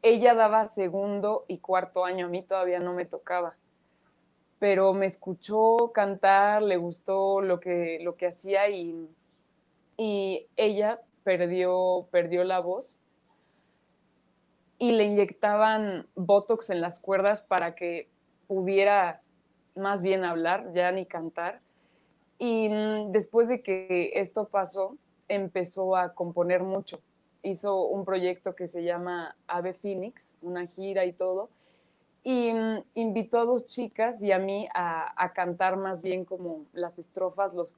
[0.02, 3.56] ella daba segundo y cuarto año, a mí todavía no me tocaba,
[4.58, 9.08] pero me escuchó cantar, le gustó lo que, lo que hacía y,
[9.96, 13.00] y ella perdió, perdió la voz
[14.78, 18.08] y le inyectaban Botox en las cuerdas para que
[18.46, 19.20] pudiera
[19.74, 21.60] más bien hablar, ya ni cantar.
[22.38, 24.96] Y mm, después de que esto pasó,
[25.28, 27.00] empezó a componer mucho.
[27.42, 31.50] Hizo un proyecto que se llama Ave Phoenix, una gira y todo.
[32.22, 36.98] Y mm, invitó a dos chicas y a mí a, cantar más bien como las
[36.98, 37.76] estrofas, los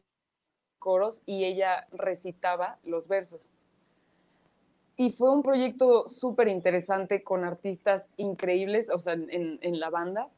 [0.79, 3.53] coros, y ella recitaba los versos
[5.01, 10.29] y fue un proyecto súper interesante con artistas increíbles, o sea, en, la banda,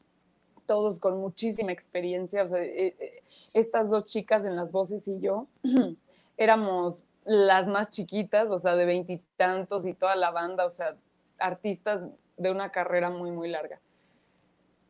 [0.73, 5.19] todos con muchísima experiencia, o sea, eh, eh, estas dos chicas en las voces y
[5.19, 5.45] yo
[6.37, 10.95] éramos las más chiquitas, o sea, de veintitantos y, toda la banda, o sea,
[11.37, 13.79] artistas de una carrera muy, muy larga.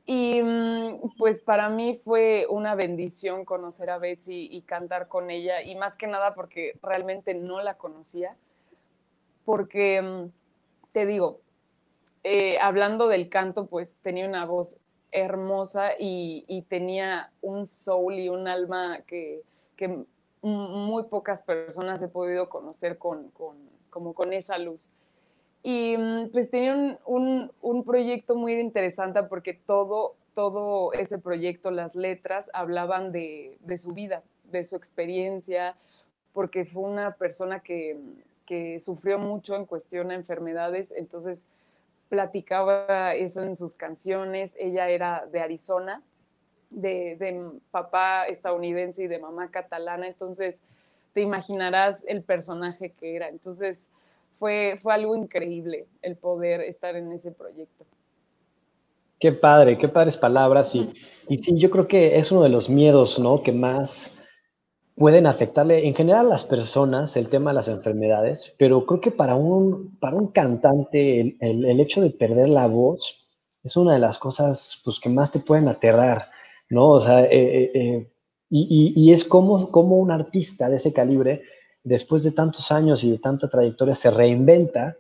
[0.06, 5.63] Y mm, pues para mí fue una bendición conocer a Betsy y cantar con ella,
[5.63, 8.38] y más que nada porque realmente no la conocía
[9.43, 10.32] porque, mm,
[10.93, 11.41] te digo,
[12.24, 14.78] eh, hablando del canto, pues tenía una voz
[15.13, 19.43] hermosa y, tenía un soul y un alma que,
[20.41, 23.32] muy pocas personas he podido conocer con,
[23.89, 24.91] como con esa luz.
[25.62, 32.49] Y mm, pues tenía un, proyecto muy interesante porque todo, todo ese proyecto, las letras,
[32.54, 35.78] hablaban de, de su vida, de su experiencia,
[36.34, 37.97] porque fue una persona que,
[38.45, 41.47] que sufrió mucho en cuestión a enfermedades, entonces
[42.13, 44.56] platicaba eso en sus canciones.
[44.60, 46.04] Ella era de Arizona,
[46.69, 50.62] de, papá estadounidense y de mamá catalana, entonces
[51.15, 53.30] te imaginarás el personaje que era.
[53.30, 53.89] Entonces
[54.38, 57.84] fue, fue algo increíble el poder estar en ese proyecto.
[59.19, 60.76] Qué padre, qué padres palabras.
[60.76, 60.93] Y,
[61.28, 63.41] y sí, yo creo que es uno de los miedos, ¿no?
[63.41, 64.15] Que más
[64.95, 69.12] pueden afectarle en general a las personas el tema de las enfermedades, pero creo que
[69.12, 73.17] para un, para un cantante el, el, hecho de perder la voz
[73.63, 76.29] es una de las cosas pues, que más te pueden aterrar,
[76.69, 76.91] ¿no?
[76.91, 78.12] O sea, eh, eh, eh,
[78.49, 81.41] y, y, es como, como un artista de ese calibre,
[81.84, 84.97] después de tantos años y de tanta trayectoria, se reinventa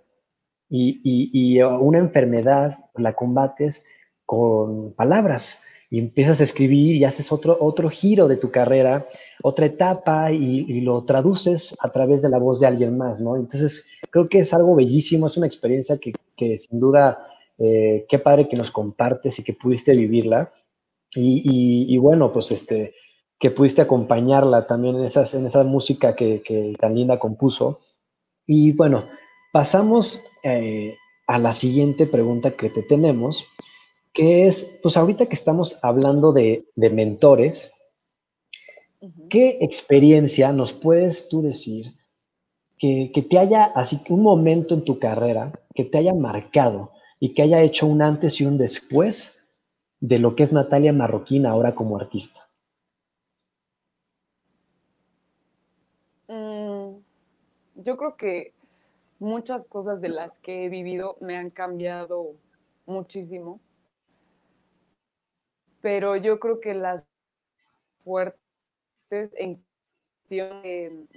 [0.69, 3.85] y, y una enfermedad la combates
[4.25, 5.61] con palabras
[5.93, 9.05] y empiezas a escribir y haces otro, otro giro de tu carrera,
[9.43, 13.35] otra etapa y, lo traduces a través de la voz de alguien más, ¿no?
[13.35, 17.27] Entonces, creo que es algo bellísimo, es una experiencia que, que sin duda,
[17.59, 20.51] eh, qué padre que nos compartes y que pudiste vivirla.
[21.13, 22.95] Y, y, bueno, pues este,
[23.37, 27.77] que pudiste acompañarla también en, esas, en esa música que, tan linda compuso.
[28.47, 29.07] Y bueno,
[29.51, 30.95] pasamos eh,
[31.27, 33.45] a la siguiente pregunta que te tenemos
[34.13, 37.73] que es, pues ahorita que estamos hablando de, mentores,
[39.29, 41.87] ¿qué experiencia nos puedes tú decir
[42.77, 47.41] que, te haya, así un momento en tu carrera que te haya marcado y que
[47.41, 49.37] haya hecho un antes y un después
[49.99, 52.41] de lo que es Natalia Marroquín ahora como artista?
[56.27, 56.97] Mm,
[57.75, 58.53] yo creo que
[59.19, 62.35] muchas cosas de las que he vivido me han cambiado
[62.85, 63.61] muchísimo
[65.83, 67.05] pero yo creo que las
[68.05, 68.39] fuertes
[69.35, 69.61] en
[70.21, 71.07] cuestión de,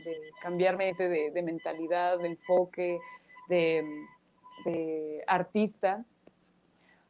[0.42, 2.98] cambiarme de, mentalidad, de enfoque,
[3.48, 6.04] de, artista,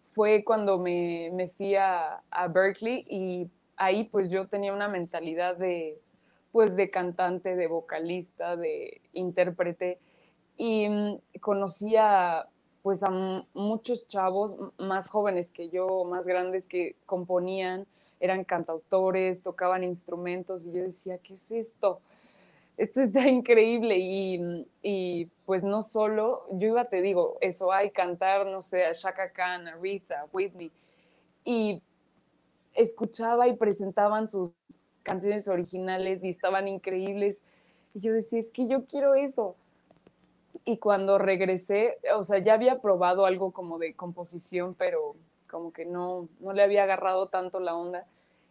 [0.04, 5.98] fue cuando me, fui a, Berkeley y ahí pues yo tenía una mentalidad de
[6.52, 9.98] pues de cantante, de vocalista, de intérprete
[10.58, 12.48] y mm, conocía
[12.86, 13.10] pues a
[13.52, 17.84] muchos chavos más jóvenes que yo, más grandes que componían,
[18.20, 22.00] eran cantautores, tocaban instrumentos y yo decía, ¿qué es esto?
[22.76, 28.62] Esto está increíble y, pues no solo, yo iba, te digo, eso hay, cantar, no
[28.62, 29.76] sé, a Shaka Khan, a
[30.32, 30.70] Whitney,
[31.44, 31.82] y
[32.72, 34.54] escuchaba y presentaban sus
[35.02, 37.42] canciones originales y estaban increíbles
[37.94, 39.56] Y yo decía, es que yo quiero eso.
[40.64, 45.16] Y cuando regresé, o sea, ya había probado algo como de composición, pero
[45.48, 48.06] como que no, no le había agarrado tanto la onda.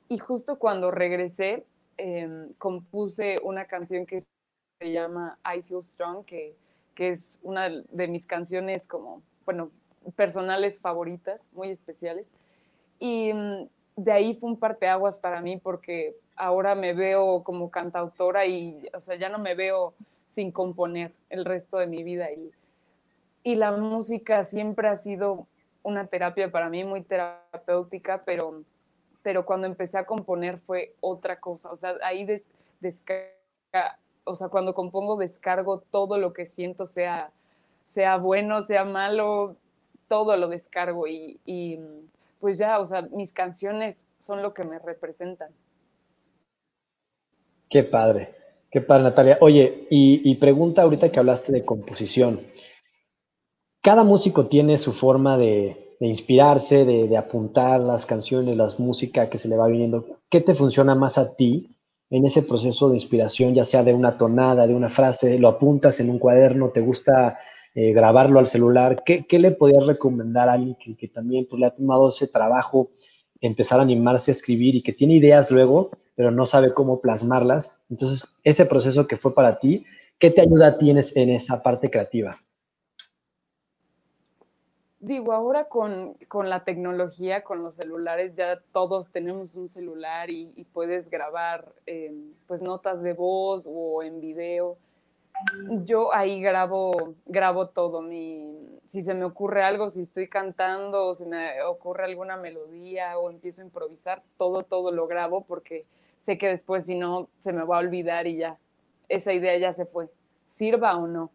[0.08, 1.66] Y justo cuando regresé,
[1.98, 6.56] em, compuse una canción que se llama I Feel Strong, que,
[6.94, 9.72] que es una de mis canciones como, bueno,
[10.16, 12.32] personales favoritas, muy especiales.
[13.00, 18.46] Y mm, de ahí fue un parteaguas para mí porque ahora me veo como cantautora
[18.46, 19.94] y, o sea, ya no me veo
[20.36, 22.30] sin componer el resto de mi vida.
[22.30, 22.52] Y,
[23.44, 25.48] y la música siempre ha sido
[25.82, 28.64] una terapia para mí, muy terapéutica, pero,
[29.24, 31.72] pero cuando empecé a componer fue otra cosa.
[31.72, 32.50] O sea, ahí des,
[32.82, 37.32] descarga, o sea, cuando compongo descargo todo lo que siento, sea,
[37.86, 39.56] sea bueno, sea malo,
[40.10, 41.80] todo lo descargo y, y
[42.42, 45.52] pues ya, o sea, mis canciones son lo que me representan.
[47.70, 48.36] Qué padre,
[48.76, 49.38] qué padre, Natalia.
[49.40, 52.42] Oye, y, pregunta ahorita que hablaste de composición.
[53.82, 59.48] Cada músico tiene su forma de, inspirarse, de, apuntar las canciones, las músicas que se
[59.48, 60.20] le va viniendo.
[60.30, 61.70] ¿Qué te funciona más a ti
[62.10, 66.02] en ese proceso de inspiración, ya sea de una tonada, de una frase, lo apuntas
[66.02, 67.40] en un cuaderno, te gusta
[67.76, 69.04] eh, grabarlo al celular?
[69.06, 72.90] ¿Qué, le podrías recomendar a alguien que, también pues, le ha tomado ese trabajo,
[73.42, 77.76] empezar a animarse a escribir y que tiene ideas luego, pero no sabe cómo plasmarlas?
[77.90, 79.86] Entonces, ese proceso que fue para ti,
[80.20, 82.42] ¿qué te ayuda a ti en, esa parte creativa?
[85.00, 91.10] Digo, ahora con, la tecnología, con los celulares, ya todos tenemos un celular y, puedes
[91.10, 92.14] grabar eh,
[92.48, 94.78] pues notas de voz o en video
[95.86, 98.02] yo ahí grabo, grabo todo.
[98.02, 103.18] Mi, si se me ocurre algo, si estoy cantando, o si me ocurre alguna melodía
[103.18, 105.86] o empiezo a improvisar, todo, todo lo grabo porque
[106.18, 108.58] sé que después si no se me va a olvidar y ya,
[109.10, 110.10] esa idea ya se fue,
[110.46, 111.32] sirva o no.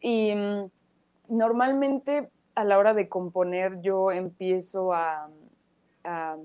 [0.00, 0.70] Y mm,
[1.28, 5.30] normalmente a la hora de componer yo empiezo a,
[6.04, 6.36] a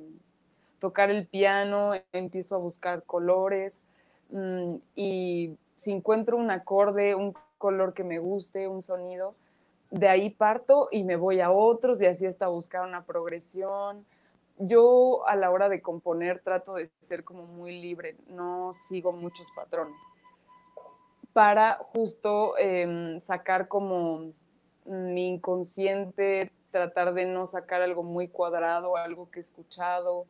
[0.79, 3.88] tocar el piano, empiezo a buscar colores
[4.29, 9.35] mm, y si encuentro un acorde, un color que me guste, un sonido,
[9.91, 14.05] de ahí parto y me voy a otros y así hasta buscar una progresión.
[14.57, 19.47] Yo a la hora de componer trato de ser como muy libre, no sigo muchos
[19.55, 19.95] patrones
[21.35, 24.31] para justo em, sacar como
[24.85, 30.27] mi inconsciente, tratar de no sacar algo muy cuadrado, algo que he escuchado.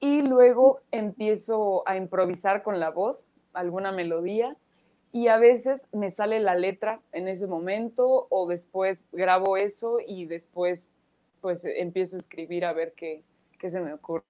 [0.00, 4.56] Y luego empiezo a improvisar con la voz alguna melodía
[5.12, 10.26] y a veces me sale la letra en ese momento o después grabo eso y
[10.26, 10.94] después
[11.40, 13.22] pues empiezo a escribir a ver qué,
[13.68, 14.24] se me ocurre.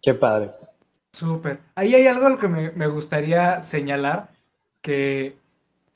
[0.00, 0.52] Qué padre.
[1.12, 1.58] Súper.
[1.74, 4.30] Ahí hay algo que me, gustaría señalar,
[4.80, 5.36] que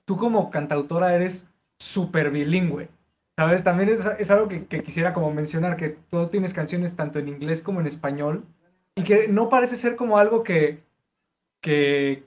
[0.05, 1.47] tú como cantautora eres
[1.79, 2.89] súper bilingüe.
[3.37, 3.65] ¿Sabes?
[3.65, 7.63] También es, algo que, que, quisiera como mencionar, que tú tienes canciones tanto en inglés
[7.63, 8.45] como en español
[8.95, 10.83] y que no parece ser como algo que,
[11.65, 12.27] que,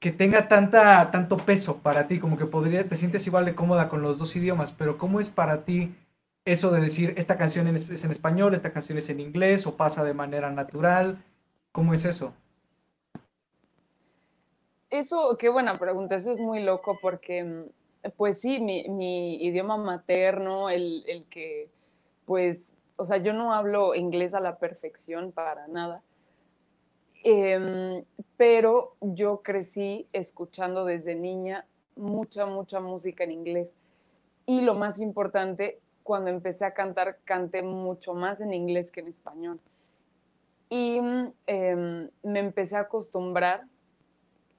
[0.00, 3.88] que tenga tanta, tanto peso para ti, como que podría, te sientes igual de cómoda
[3.88, 5.94] con los dos idiomas, pero ¿cómo es para ti
[6.44, 10.02] eso de decir, esta canción es en español, esta canción es en inglés, o pasa
[10.02, 11.22] de manera natural?
[11.70, 12.34] ¿Cómo es eso?
[14.90, 17.64] Eso, qué buena pregunta, eso es muy loco porque,
[18.16, 21.68] pues sí, mi, idioma materno, el, el que,
[22.26, 26.02] pues, o sea, yo no hablo inglés a la perfección para nada,
[27.24, 28.04] Em,
[28.36, 33.76] pero yo crecí escuchando desde niña mucha, mucha música en inglés.
[34.46, 39.08] Y lo más importante, cuando empecé a cantar, canté mucho más en inglés que en
[39.08, 39.60] español.
[40.70, 41.00] Y
[41.46, 43.64] em, me empecé a acostumbrar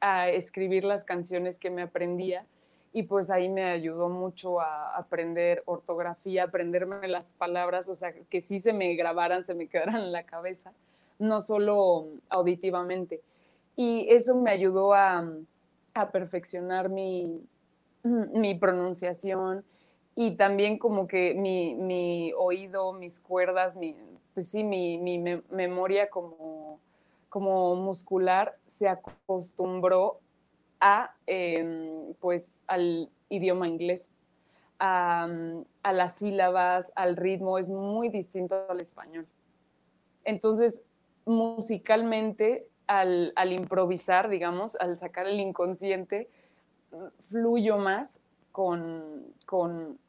[0.02, 2.46] a escribir las canciones que me aprendía
[2.92, 8.42] y pues ahí me ayudó mucho a aprender ortografía, aprenderme las palabras, o sea, que
[8.42, 10.74] sí se me grabaran, se me quedaran en la cabeza
[11.20, 13.22] no solo auditivamente.
[13.76, 15.26] Y eso me ayudó a,
[16.14, 17.42] perfeccionar mi,
[18.04, 19.66] mi, pronunciación
[20.16, 23.98] y también como que mi, oído, mis cuerdas, mi,
[24.34, 24.98] pues sí, mi,
[25.50, 26.80] memoria como,
[27.28, 30.20] como muscular se acostumbró
[30.80, 34.10] a, em, pues, al idioma inglés,
[34.80, 35.28] a,
[35.84, 39.28] a, las sílabas, al ritmo, es muy distinto al español.
[40.24, 40.86] Entonces,
[41.30, 46.28] musicalmente, al, improvisar, digamos, al sacar el inconsciente,
[47.20, 50.00] fluyo más con, con,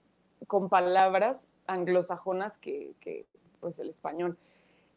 [0.71, 3.27] palabras anglosajonas que,
[3.61, 4.39] pues el español.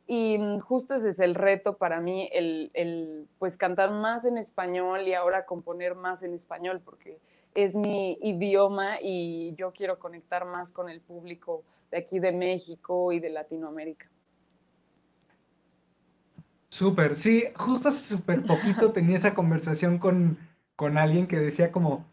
[0.08, 4.38] Y mm, justo ese es el reto para mí, el, el, pues cantar más en
[4.38, 7.20] español y ahora componer más en español, porque
[7.54, 13.12] es mi idioma y yo quiero conectar más con el público de aquí de México
[13.12, 14.13] y de Latinoamérica.
[16.74, 20.40] Súper, sí, justo hace súper poquito tenía esa conversación con,
[20.76, 22.04] con alguien que decía como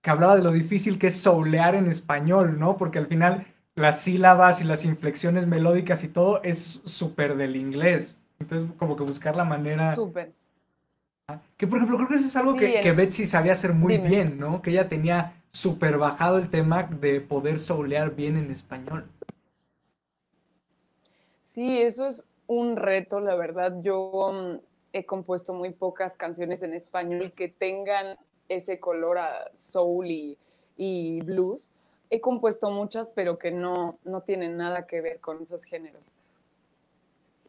[0.00, 2.78] que hablaba de lo difícil que es soulear en español, ¿no?
[2.78, 8.18] Porque al final las sílabas y las inflexiones melódicas y todo es súper del inglés.
[8.40, 9.94] Entonces, como que buscar la manera.
[9.94, 10.32] Súper.
[11.58, 14.62] Que por ejemplo, creo que eso es algo que, Betsy sabía hacer muy bien, ¿no?
[14.62, 19.04] Que ella tenía súper bajado el tema de poder soulear bien en español.
[21.42, 23.76] Sí, eso es un reto, la verdad.
[23.82, 24.58] Yo mm,
[24.92, 28.16] he compuesto muy pocas canciones en español que tengan
[28.48, 30.38] ese color a soul y,
[31.24, 31.72] blues
[32.10, 36.12] he compuesto muchas, pero que no, no tienen nada que ver con esos géneros.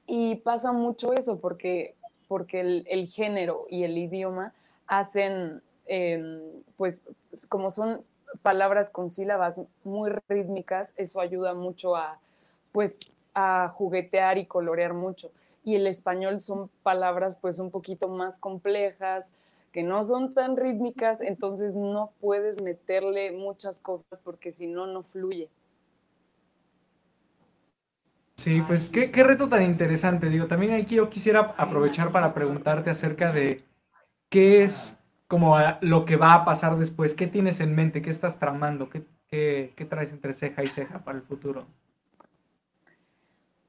[0.07, 1.95] Y pasa mucho eso porque,
[2.29, 4.53] porque el, género y el idioma
[4.87, 6.39] hacen, em,
[6.77, 7.05] pues
[7.49, 8.05] como son
[8.41, 12.19] palabras con sílabas muy rítmicas, eso ayuda mucho a,
[12.71, 13.01] pues,
[13.33, 15.31] a juguetear y colorear mucho.
[15.63, 19.31] Y el español son palabras pues un poquito más complejas,
[19.73, 25.01] que no son tan rítmicas, entonces no puedes meterle muchas cosas porque si no, no
[25.01, 25.49] fluye.
[28.37, 30.29] Sí, pues qué, reto tan interesante.
[30.29, 33.63] Digo, también aquí yo quisiera aprovechar para preguntarte acerca de
[34.29, 37.15] qué es como lo que va a pasar después.
[37.15, 38.01] ¿Qué tienes en mente?
[38.01, 38.89] ¿Qué estás tramando?
[38.89, 41.65] ¿Qué, qué traes entre ceja y ceja para el futuro?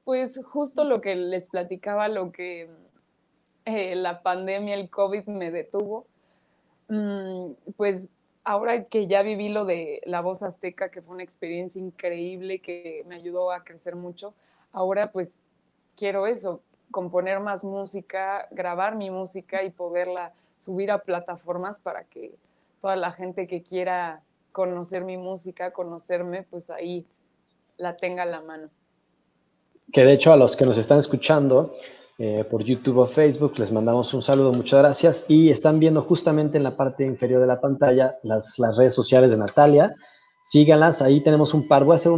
[0.05, 2.69] Pues justo lo que les platicaba, lo que
[3.65, 6.05] eh, la pandemia, el COVID me detuvo,
[6.89, 8.09] mm, pues
[8.43, 13.03] ahora que ya viví lo de la voz azteca, que fue una experiencia increíble, que
[13.07, 14.35] me ayudó a crecer mucho,
[14.71, 15.41] ahora pues
[15.97, 22.35] quiero eso, componer más música, grabar mi música y poderla subir a plataformas para que
[22.79, 27.07] toda la gente que quiera conocer mi música, conocerme, pues ahí
[27.77, 28.69] la tenga a la mano.
[29.91, 31.71] Que de hecho a los que nos están escuchando,
[32.17, 33.59] eh, por YouTube o Facebook.
[33.59, 35.25] Les mandamos un saludo, muchas gracias.
[35.27, 39.31] Y están viendo justamente en la parte inferior de la pantalla las, las redes sociales
[39.31, 39.93] de Natalia.
[40.41, 41.83] Síganlas, ahí tenemos un par.
[41.83, 42.13] Voy a hacer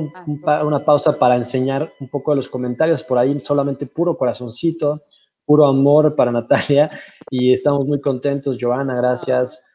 [0.45, 3.03] ah, una pausa para enseñar un poco de los comentarios.
[3.03, 5.01] Por ahí solamente puro corazoncito,
[5.45, 6.91] puro amor para Natalia.
[7.31, 8.57] Y estamos muy contentos.
[8.61, 9.65] Joana, gracias.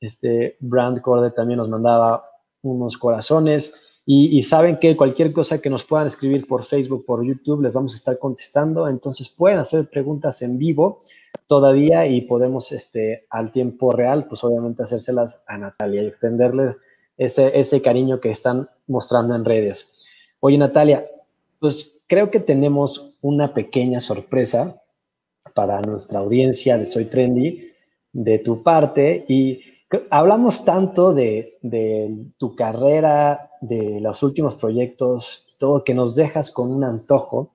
[0.00, 2.24] Este Brand Corde también nos mandaba
[2.62, 3.74] unos corazones.
[4.08, 7.92] Y, saben que cualquier cosa que nos puedan escribir por Facebook, por YouTube, les vamos
[7.92, 8.88] a estar contestando.
[8.88, 11.00] Entonces pueden hacer preguntas en vivo
[11.48, 16.76] todavía y podemos este, al tiempo real, pues obviamente hacérselas a Natalia y extenderle
[17.16, 20.06] ese, ese cariño que están mostrando en redes.
[20.38, 21.04] Oye, Natalia,
[21.58, 24.80] pues creo que tenemos una pequeña sorpresa
[25.52, 27.72] para nuestra audiencia de Soy Trendy
[28.12, 29.62] de tu parte y
[30.10, 31.58] Hablamos tanto de,
[32.38, 37.52] tu carrera, de los últimos proyectos, todo que nos dejas con un antojo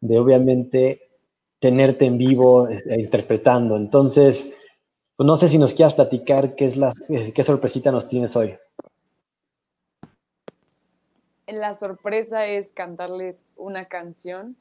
[0.00, 1.10] de obviamente
[1.58, 3.76] tenerte en vivo e interpretando.
[3.76, 4.52] Entonces,
[5.16, 6.92] pues no sé si nos quieras platicar qué es la,
[7.34, 8.56] qué sorpresita nos tienes hoy.
[11.46, 14.56] La sorpresa es cantarles una canción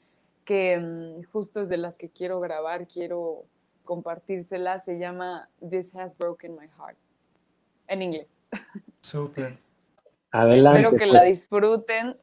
[0.45, 3.45] que mm, justo es de las que quiero grabar, quiero
[3.85, 6.97] compartírsela, se llama This Has Broken My Heart
[7.87, 8.41] en inglés.
[9.01, 9.57] Súper.
[10.31, 10.79] Adelante.
[10.79, 11.29] Espero que la pues.
[11.29, 12.17] disfruten.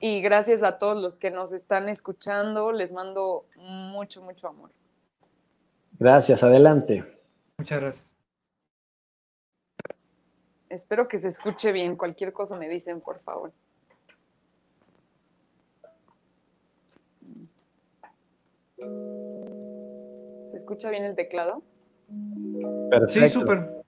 [0.00, 2.72] Y gracias a todos los que nos están escuchando.
[2.72, 4.70] Les mando mucho, mucho amor.
[5.98, 7.04] Gracias, adelante.
[7.56, 8.04] Muchas gracias.
[10.68, 11.96] Espero que se escuche bien.
[11.96, 13.52] Cualquier cosa me dicen, por favor.
[20.48, 21.62] ¿Se escucha bien el teclado?
[22.90, 23.28] Perfecto.
[23.28, 23.81] Sí, súper.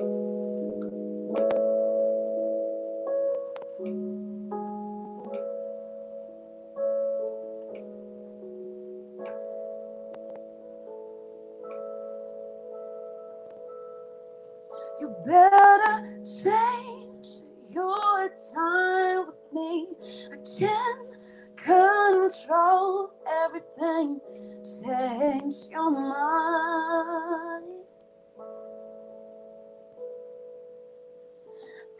[0.00, 0.06] You
[15.26, 17.28] better change
[17.74, 19.88] your time with me.
[20.32, 21.08] I can't
[21.56, 24.20] control everything.
[24.64, 27.57] Change your mind.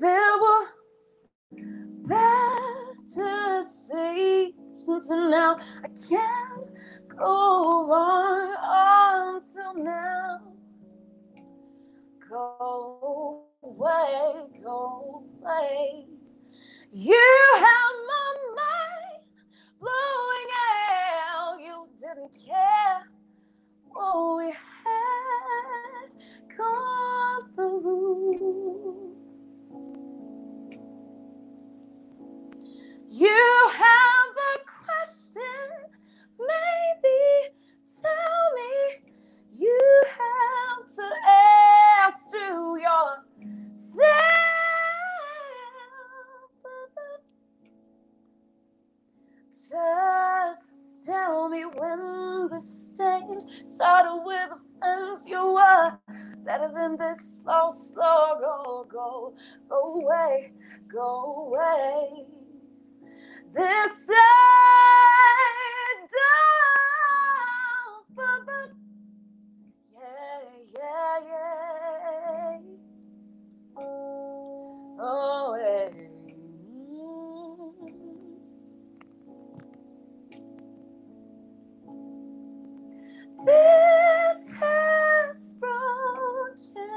[0.01, 0.67] There were
[2.07, 6.71] better seasons, and now I can't
[7.17, 10.41] go on until now.
[12.31, 16.07] Go away, go away.
[16.93, 19.25] You have my mind
[19.81, 20.51] blowing
[20.93, 21.59] out.
[21.61, 23.11] You didn't care
[23.87, 24.53] what we
[24.85, 26.11] had
[26.57, 29.18] gone through.
[33.09, 35.43] You have a question,
[36.41, 37.55] maybe
[38.03, 39.13] tell me.
[39.53, 44.11] You have to ask to yourself.
[49.51, 54.51] Just tell me when the stage started with
[54.83, 55.99] offense you were
[56.45, 59.35] better than this slow, slow go, go,
[59.69, 60.53] go away,
[60.93, 62.27] go away.
[63.55, 64.19] This ain't
[68.19, 68.71] down,
[69.93, 70.41] yeah,
[70.77, 72.59] yeah, yeah.
[75.01, 75.93] Oh, hey.
[83.47, 86.91] This has broken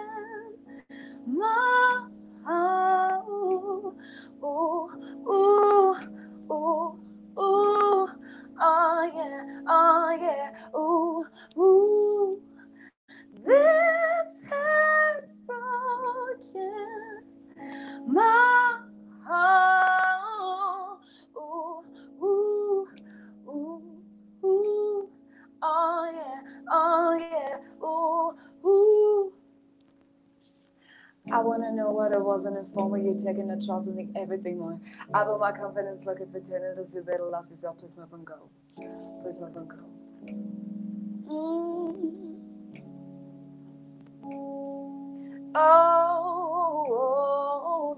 [1.27, 2.07] my
[2.45, 3.25] heart.
[3.29, 3.95] Ooh,
[4.43, 4.89] ooh,
[6.51, 6.99] ooh,
[7.39, 8.09] ooh.
[8.61, 11.25] Oh yeah, oh yeah, ooh,
[11.61, 12.41] ooh.
[13.45, 17.23] This has broken
[18.07, 18.79] my
[19.25, 20.99] heart.
[21.37, 21.83] Ooh,
[22.23, 22.87] ooh,
[23.49, 23.83] ooh,
[24.45, 25.09] ooh.
[25.63, 26.41] Oh yeah,
[26.71, 27.57] oh yeah,
[31.41, 34.15] I want to know what it was in a former year taking a trust and
[34.15, 34.79] everything more.
[35.11, 36.85] I want my confidence like a pretender to
[37.31, 38.51] last Lassizal, please my go.
[39.23, 39.67] Please my friend,
[41.27, 42.37] Mm.
[45.55, 47.97] Oh, oh,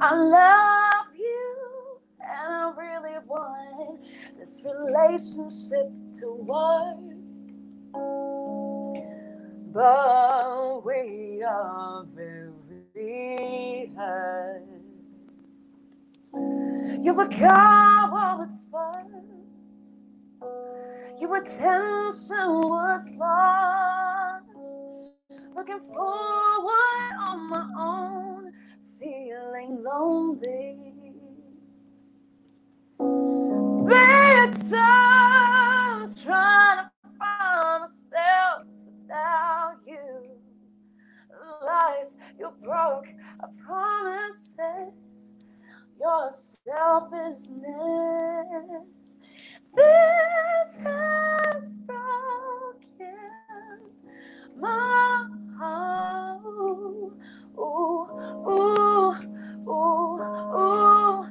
[0.00, 1.56] I love you,
[2.20, 4.00] and I really want
[4.38, 5.88] this relationship
[6.20, 6.98] to work.
[9.72, 14.49] But we are very hurt.
[17.00, 20.16] You forgot what was first.
[21.20, 24.44] Your attention was lost.
[25.56, 28.52] Looking forward on my own,
[28.98, 30.94] feeling lonely.
[33.88, 40.30] Bad times trying to find myself without you.
[41.64, 43.08] Lies you broke,
[43.40, 45.34] I promises,
[46.00, 47.60] your selfishness.
[49.76, 53.18] This has broken
[54.58, 55.28] my
[55.58, 56.40] heart.
[56.46, 57.12] Ooh,
[57.58, 58.06] ooh,
[58.48, 60.20] ooh,
[60.56, 61.26] ooh.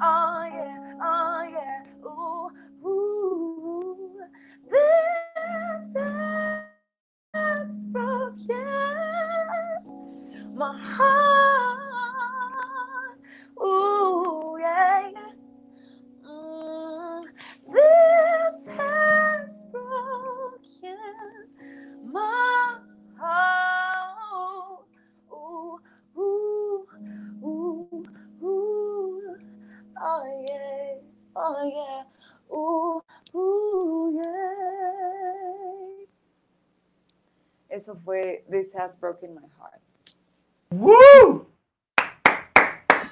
[0.00, 2.50] Oh yeah, oh yeah, ooh,
[2.88, 4.20] ooh.
[4.70, 5.96] This
[7.34, 8.64] has broken
[10.54, 11.07] my heart.
[37.78, 39.80] Eso fue This Has Broken My Heart.
[40.72, 41.46] ¡Woo!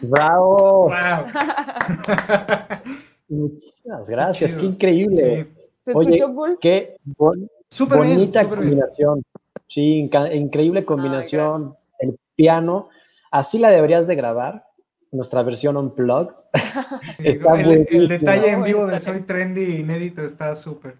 [0.00, 0.88] ¡Bravo!
[0.88, 0.90] ¡Wow!
[3.28, 5.44] Muchísimas gracias, qué increíble.
[5.54, 5.66] Sí.
[5.84, 6.58] ¿Se Oye, escuchó cool?
[6.60, 8.70] Qué bon- bien, bonita súper bien.
[8.70, 9.22] combinación.
[9.68, 11.76] Sí, inca- increíble combinación.
[12.00, 12.88] el piano.
[13.30, 14.66] Así la deberías de grabar.
[15.12, 16.34] Nuestra versión unplugged.
[16.54, 16.62] Sí,
[17.28, 18.08] Está el, el buenísimo.
[18.08, 20.96] detalle en vivo de Soy Trendy inédito está súper.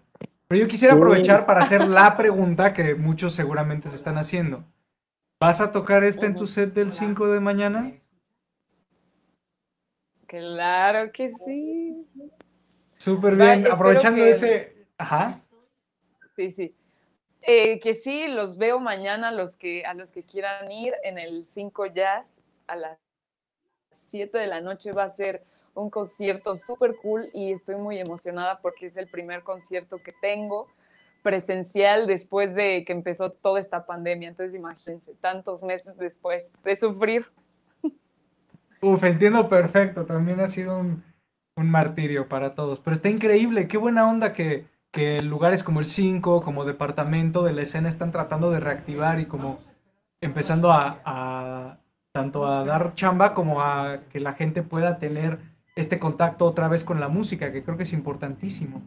[0.47, 0.97] Pero yo quisiera Sí.
[0.99, 4.63] aprovechar para hacer la pregunta que muchos seguramente se están haciendo.
[5.39, 7.91] ¿Vas a tocar este en tu set del 5 de mañana?
[10.25, 12.05] Claro que sí.
[12.97, 14.87] Súper bien, aprovechando que- ese...
[14.97, 15.39] Ajá.
[16.35, 16.75] Sí, sí.
[17.41, 21.45] Eh, que sí, los veo mañana los que, a los que quieran ir en el
[21.45, 22.97] 5 Jazz a las
[23.91, 25.45] 7 de la noche va a ser
[25.77, 30.67] un concierto súper cool y estoy muy emocionada porque es el primer concierto que tengo
[31.21, 34.29] presencial después de que empezó toda esta pandemia.
[34.29, 37.25] Entonces imagínense, tantos meses después de sufrir.
[38.81, 41.03] Uf, entiendo perfecto, también ha sido un,
[41.55, 45.87] un martirio para todos, pero está increíble, qué buena onda que, que lugares como el
[45.87, 49.59] 5, como departamento de la escena están tratando de reactivar y como
[50.21, 51.79] empezando a, a
[52.13, 56.83] tanto a dar chamba como a que la gente pueda tener este contacto otra vez
[56.83, 58.81] con la música, que creo que es importantísimo.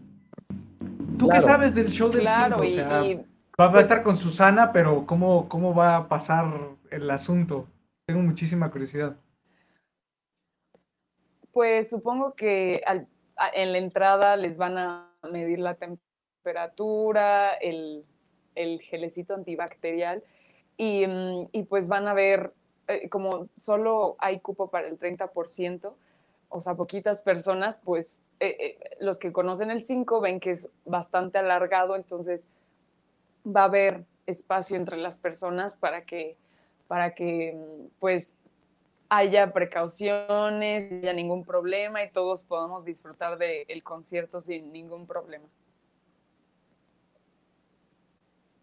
[1.18, 2.22] ¿Tú qué sabes del show del 5?
[2.22, 3.24] Claro, O y, sea, y
[3.60, 6.46] Va, a estar con Susana, pero ¿cómo, ¿cómo va a pasar
[6.90, 7.68] el asunto?
[8.06, 9.16] Tengo muchísima curiosidad.
[11.52, 12.82] Pues supongo que
[13.52, 18.04] en la entrada les van a medir la temperatura, el,
[18.54, 20.22] el gelecito antibacterial
[20.78, 22.54] y, mm, y, pues van a ver,
[22.88, 25.92] eh, como solo hay cupo para el 30%,
[26.50, 30.68] o sea, poquitas personas, pues eh, eh, los que conocen el 5 ven que es
[30.84, 32.48] bastante alargado, entonces
[33.46, 36.36] va a haber espacio entre las personas para que,
[36.88, 37.56] para que
[37.98, 38.34] pues
[39.08, 45.46] haya precauciones, haya ningún problema y todos podamos disfrutar del concierto sin ningún problema.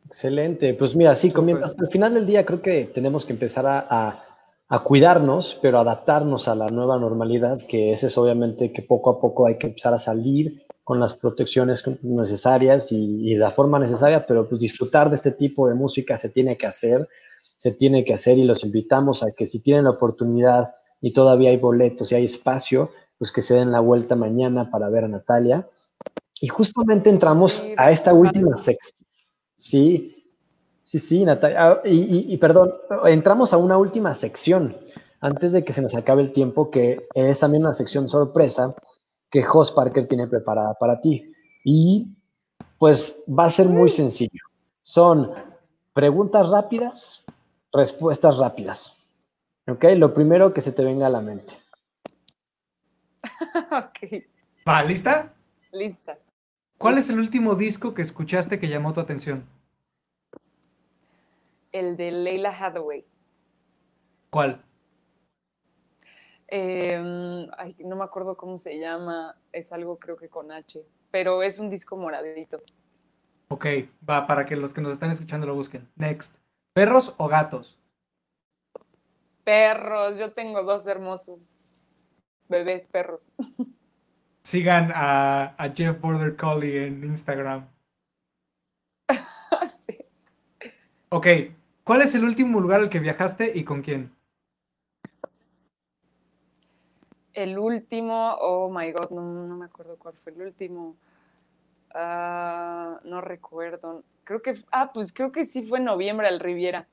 [0.05, 0.73] Excelente.
[0.73, 1.75] Pues mira, sí, comienzas.
[1.77, 4.23] Al final del día creo que tenemos que empezar a,
[4.83, 9.47] cuidarnos, pero adaptarnos a la nueva normalidad, que ese es obviamente que poco a poco
[9.47, 14.47] hay que empezar a salir con las protecciones necesarias y, y la forma necesaria, pero
[14.47, 17.07] pues disfrutar de este tipo de música se tiene que hacer,
[17.39, 21.49] se tiene que hacer y los invitamos a que si tienen la oportunidad y todavía
[21.49, 25.07] hay boletos y hay espacio, pues que se den la vuelta mañana para ver a
[25.07, 25.67] Natalia.
[26.39, 29.07] Y justamente entramos a esta última sección
[29.57, 30.16] Sí,
[30.87, 31.71] sí, sí, Natalia.
[31.71, 32.73] Ah, y, perdón,
[33.05, 34.77] entramos a una última sección
[35.19, 38.69] antes de que se nos acabe el tiempo, que es también una sección sorpresa
[39.29, 41.29] que Jos Parker tiene preparada para ti.
[41.65, 42.07] Y
[42.77, 44.43] pues va a ser muy sencillo.
[44.81, 45.33] Son
[45.91, 47.25] preguntas rápidas,
[47.73, 48.97] respuestas rápidas.
[49.67, 49.83] ¿Ok?
[49.97, 51.55] Lo primero que se te venga a la mente.
[53.71, 54.23] ok.
[54.65, 55.33] ¿Va, lista?
[55.73, 56.17] Lista.
[56.77, 59.56] ¿Cuál es el último disco que escuchaste que llamó tu atención?
[61.77, 63.05] El de Leila Hathaway.
[64.31, 64.63] ¿Cuál?
[66.47, 67.45] Em,
[67.79, 71.69] no me acuerdo cómo se llama, es algo creo que con H, pero es un
[71.69, 72.63] disco moradito.
[73.49, 73.65] Ok,
[74.09, 75.87] va, para que los que nos están escuchando lo busquen.
[75.95, 76.35] Next.
[76.73, 77.77] ¿Perros o gatos?
[79.43, 81.53] Perros, yo tengo dos hermosos
[82.49, 83.31] bebés perros.
[84.41, 87.67] Sigan a, Jeff Border Collie en Instagram.
[89.85, 89.97] sí.
[91.09, 91.27] Ok,
[91.87, 94.11] ¿cuál es el último lugar al que viajaste y con quién?
[97.33, 100.97] El último, oh my god, no, me acuerdo cuál fue el último.
[101.93, 104.03] Ah, no recuerdo.
[104.25, 106.87] Creo que, ah, pues creo que sí fue en noviembre al Riviera,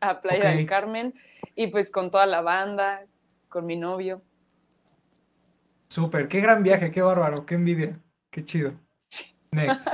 [0.00, 1.12] a Playa del Carmen,
[1.56, 3.04] y pues con toda la banda,
[3.48, 4.22] con mi novio.
[5.88, 7.98] Súper, qué gran viaje, qué bárbaro, qué envidia,
[8.30, 8.74] qué chido.
[9.50, 9.88] Next.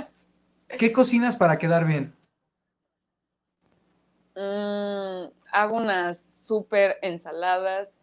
[0.68, 2.16] ¿Qué cocinas para quedar bien?
[4.37, 7.99] Mm, hago unas súper ensaladas,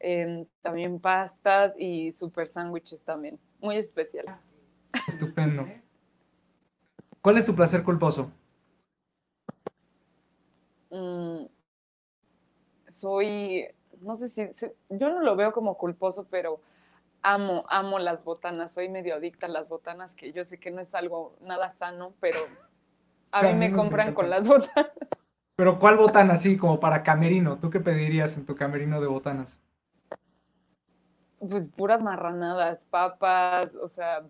[0.00, 4.34] em, también pastas y súper sándwiches también, muy especiales.
[5.06, 5.68] Estupendo.
[7.22, 8.32] ¿Cuál es tu placer culposo?
[10.90, 11.44] Mm,
[12.88, 13.66] soy,
[14.00, 14.48] no sé si,
[14.88, 16.60] yo no lo veo como culposo, pero
[17.22, 20.80] amo, amo las botanas, soy medio adicta a las botanas, que yo sé que no
[20.80, 22.40] es algo nada sano, pero
[23.30, 24.92] a mí me compran con las botanas.
[25.58, 27.58] Pero ¿cuál botana así como para camerino?
[27.58, 29.58] ¿Tú qué pedirías en tu camerino de botanas?
[31.40, 34.24] Pues puras marranadas, papas, o sea,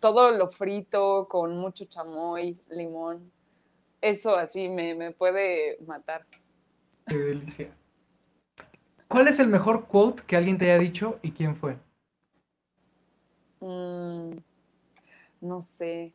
[0.00, 3.32] todo lo frito con mucho chamoy, limón.
[4.02, 6.26] Eso así me, me puede matar.
[7.06, 7.70] Qué delicia.
[9.08, 11.78] ¿Cuál es el mejor quote que alguien te haya dicho y quién fue?
[13.60, 14.36] Mm,
[15.40, 16.12] no sé.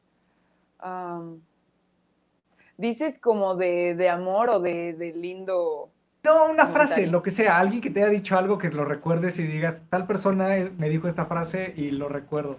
[2.81, 5.89] Dices como de, amor o de, lindo.
[6.23, 9.39] No, una frase, lo que sea, alguien que te haya dicho algo que lo recuerdes
[9.39, 12.57] y digas, tal persona me dijo esta frase y lo recuerdo.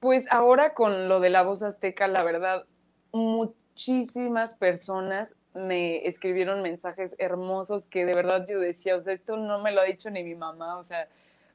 [0.00, 2.66] Pues ahora con lo de la voz azteca, la verdad,
[3.12, 9.60] muchísimas personas me escribieron mensajes hermosos que de verdad yo decía, o sea, esto no
[9.60, 11.08] me lo ha dicho ni mi mamá, o sea,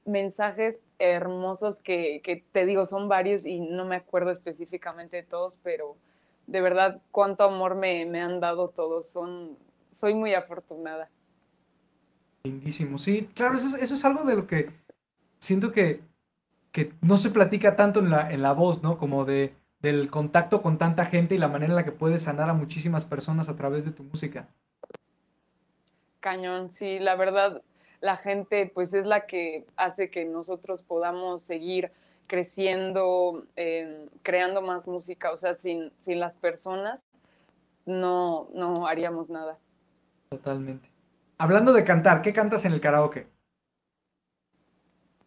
[0.06, 5.96] mensajes hermosos que, te digo, son varios y no me acuerdo específicamente de todos, pero
[6.52, 9.10] de verdad cuánto amor me, han dado todos.
[9.10, 9.58] Son,
[9.94, 11.10] soy muy afortunada.
[12.44, 12.98] Lindísimo.
[12.98, 14.70] Sí, claro, eso, es algo de lo que
[15.40, 16.02] siento que,
[16.74, 18.98] que no se platica tanto en la, en la voz, ¿no?
[18.98, 22.50] Como de, del contacto con tanta gente y la manera en la que puedes sanar
[22.50, 24.50] a muchísimas personas a través de tu música.
[26.20, 27.62] Cañón, sí, la verdad,
[28.02, 31.92] la gente pues es la que hace que nosotros podamos seguir
[32.32, 35.34] creciendo, em, creando más música.
[35.34, 37.06] O sea, sin, sin las personas
[37.86, 39.58] no, no haríamos nada.
[40.30, 40.90] Totalmente.
[41.38, 43.28] Hablando de cantar, ¿qué cantas en el karaoke?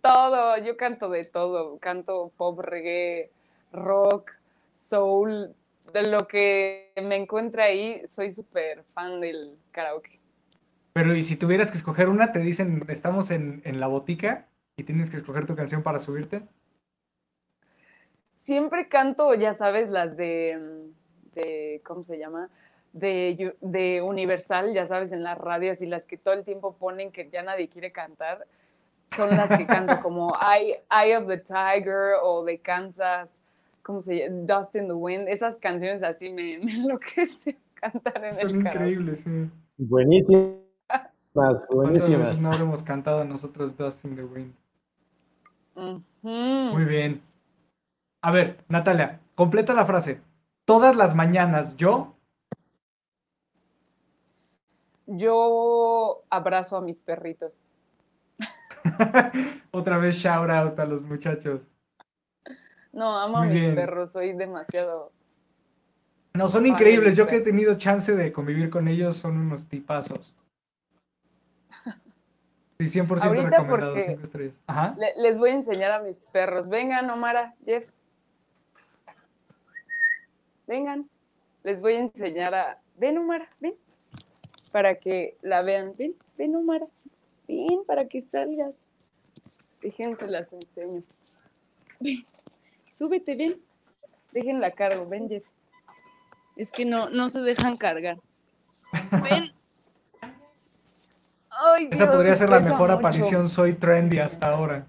[0.00, 1.76] Todo, yo canto de todo.
[1.78, 3.30] Canto pop, reggae,
[3.70, 4.30] rock,
[4.72, 5.54] soul,
[5.92, 10.20] de lo que me encuentra ahí, soy súper fan del karaoke.
[10.94, 14.48] Pero y si tuvieras que escoger una, te dicen, estamos en, en la botica
[14.78, 16.48] y tienes que escoger tu canción para subirte.
[18.34, 20.58] Siempre canto, ya sabes, las de,
[21.34, 22.50] de ¿cómo se llama?
[22.92, 27.10] De, de Universal, ya sabes, en las radios y las que todo el tiempo ponen
[27.12, 28.46] que ya nadie quiere cantar,
[29.16, 33.40] son las que canto como Eye, Eye of the Tiger o de Kansas,
[33.82, 34.36] ¿cómo se llama?
[34.58, 38.92] Dust in the Wind, esas canciones así me, me enloquecen cantar en Son el karaoke.
[38.98, 39.50] increíbles, sí.
[39.76, 40.54] Buenísimas,
[41.32, 42.40] ¿Cuántas buenísimas.
[42.40, 44.54] no habremos cantado nosotros Dust in the Wind?
[46.22, 47.20] Muy bien.
[48.24, 50.22] A ver, Natalia, completa la frase.
[50.64, 52.16] Todas las mañanas yo.
[55.06, 57.64] Yo abrazo a mis perritos.
[59.72, 61.60] Otra vez shout out a los muchachos.
[62.92, 63.74] No, amo a mis bien.
[63.74, 65.12] perros, soy demasiado.
[66.32, 67.16] No, son increíbles.
[67.16, 70.34] Yo que he tenido chance de convivir con ellos, son unos tipazos.
[72.80, 74.54] Sí, 100% Ahorita recomendado, porque- 5 estrellas.
[74.66, 74.94] Ajá.
[74.96, 76.70] Le- les voy a enseñar a mis perros.
[76.70, 77.90] Vengan, Omara, Jeff.
[80.66, 81.08] Vengan.
[81.62, 82.80] Les voy a enseñar a.
[82.96, 83.74] Ven, Omara, ven.
[84.72, 85.94] Para que la vean.
[85.96, 86.86] Ven, ven, Omara.
[87.48, 88.86] Ven, para que salgas.
[89.80, 91.02] Déjense las enseño.
[92.00, 92.24] Ven.
[92.90, 93.60] Súbete, ven.
[94.32, 95.44] Déjenla cargo, ven, Jeff.
[96.56, 98.18] Es que no, no se dejan cargar.
[99.10, 99.52] Ven.
[101.50, 102.92] Ay, Esa podría ser la mejor mucho.
[102.92, 104.86] aparición Soy Trendy hasta ahora.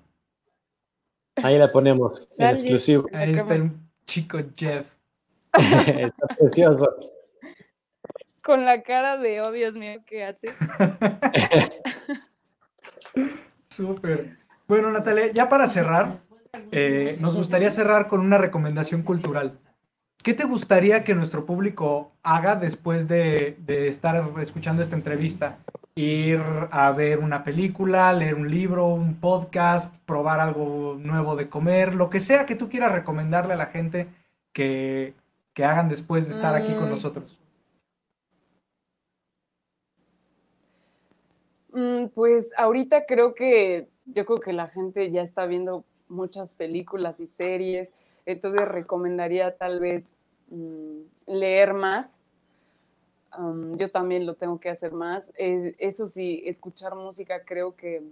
[1.35, 3.07] Ahí la ponemos, en exclusivo.
[3.13, 3.71] Ahí está el
[4.05, 4.87] chico Jeff.
[5.57, 6.95] Está precioso.
[8.43, 10.49] Con la cara de, oh Dios mío, ¿qué hace?
[13.69, 14.37] Súper.
[14.67, 16.19] Bueno, Natalia, ya para cerrar,
[16.71, 19.59] eh, nos gustaría cerrar con una recomendación cultural.
[20.23, 25.59] ¿Qué te gustaría que nuestro público haga después de, de estar escuchando esta entrevista?
[25.95, 26.41] Ir
[26.71, 32.09] a ver una película, leer un libro, un podcast, probar algo nuevo de comer, lo
[32.09, 34.07] que sea que tú quieras recomendarle a la gente
[34.51, 35.13] que,
[35.55, 36.91] que hagan después de estar aquí con Mm.
[36.91, 37.39] nosotros.
[41.73, 47.19] Mm, Pues ahorita creo que yo creo que la gente ya está viendo muchas películas
[47.19, 47.95] y series,
[48.27, 50.15] entonces recomendaría tal vez
[50.49, 52.21] mm, leer más.
[53.31, 55.33] Am, yo también lo tengo que hacer más.
[55.37, 58.03] Eh, eso sí, escuchar música creo que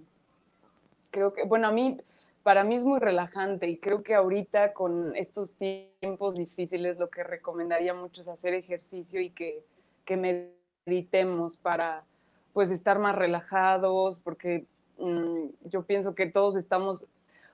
[1.12, 2.00] creo que bueno a mí
[2.44, 7.24] para mí es muy relajante y creo que ahorita con estos tiempos difíciles lo que
[7.24, 9.64] recomendaría mucho es hacer ejercicio y que,
[10.04, 10.54] que
[10.86, 12.04] meditemos para
[12.52, 14.66] pues estar más relajados, porque
[14.98, 17.08] mm, yo pienso que todos estamos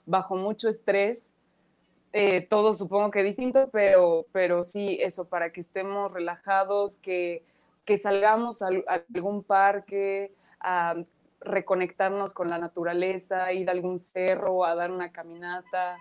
[0.05, 1.31] bajo mucho estrés,
[2.11, 7.43] eh, todos supongo que distinto, pero, pero sí eso, para que estemos relajados, que,
[7.85, 10.95] que salgamos a, a algún parque, a
[11.41, 15.97] reconectarnos con la naturaleza, ir a algún cerro, a dar una caminata.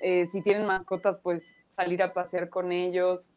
[0.00, 3.30] Eh, si tienen mascotas, pues salir a pasear con ellos.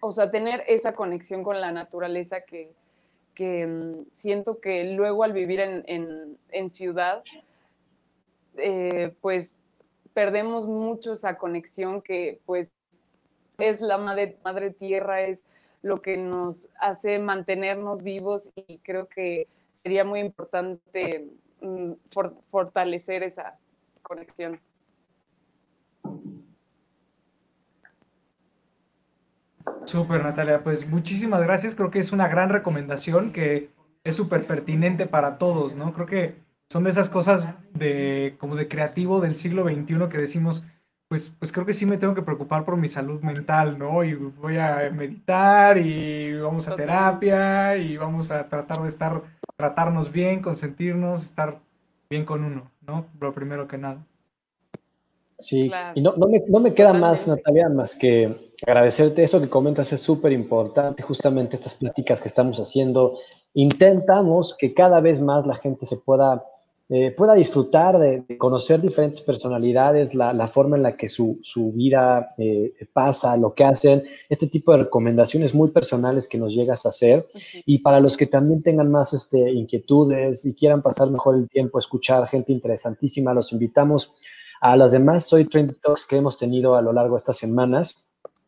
[0.00, 2.72] O sea, tener esa conexión con la naturaleza que,
[3.34, 5.82] que mm, siento que luego al vivir en,
[6.50, 7.22] en- ciudad,
[8.56, 9.58] eh, pues
[10.14, 12.72] perdemos mucho esa conexión que pues
[13.58, 15.46] es la madre, madre tierra, es
[15.82, 19.46] lo que nos hace mantenernos vivos y creo que
[19.76, 21.28] sería muy importante
[21.60, 23.58] mm, for- fortalecer esa
[24.02, 24.60] conexión.
[29.84, 30.62] Súper, Natalia.
[30.62, 31.74] Pues muchísimas gracias.
[31.74, 33.70] Creo que es una gran recomendación que
[34.04, 35.92] es súper pertinente para todos, ¿no?
[35.92, 36.34] Creo que
[36.68, 40.62] son de esas cosas de como de creativo del siglo XXI que decimos,
[41.08, 44.02] pues, pues creo que sí me tengo que preocupar por mi salud mental, ¿no?
[44.02, 49.22] Y voy a meditar y vamos a terapia y vamos a tratar de estar,
[49.56, 51.58] tratarnos bien, consentirnos, estar
[52.10, 53.06] bien con uno, ¿no?
[53.20, 54.04] Lo primero que nada.
[55.38, 55.92] Sí, Claro.
[55.94, 57.28] y no, no me, no me queda más.
[57.28, 62.58] Natalia, más que agradecerte eso que comentas, es súper importante, justamente estas pláticas que estamos
[62.58, 63.18] haciendo.
[63.54, 66.42] Intentamos que cada vez más la gente se pueda,
[66.88, 71.40] eh, pueda disfrutar de, de conocer diferentes personalidades, la, la forma en la que su,
[71.42, 76.54] su vida eh, pasa, lo que hacen, este tipo de recomendaciones muy personales que nos
[76.54, 77.26] llegas a hacer.
[77.64, 81.80] Y para los que también tengan más este, inquietudes y quieran pasar mejor el tiempo,
[81.80, 84.12] escuchar gente interesantísima, los invitamos
[84.60, 87.98] a las demás Soy Trendy Talks que hemos tenido a lo largo de estas semanas.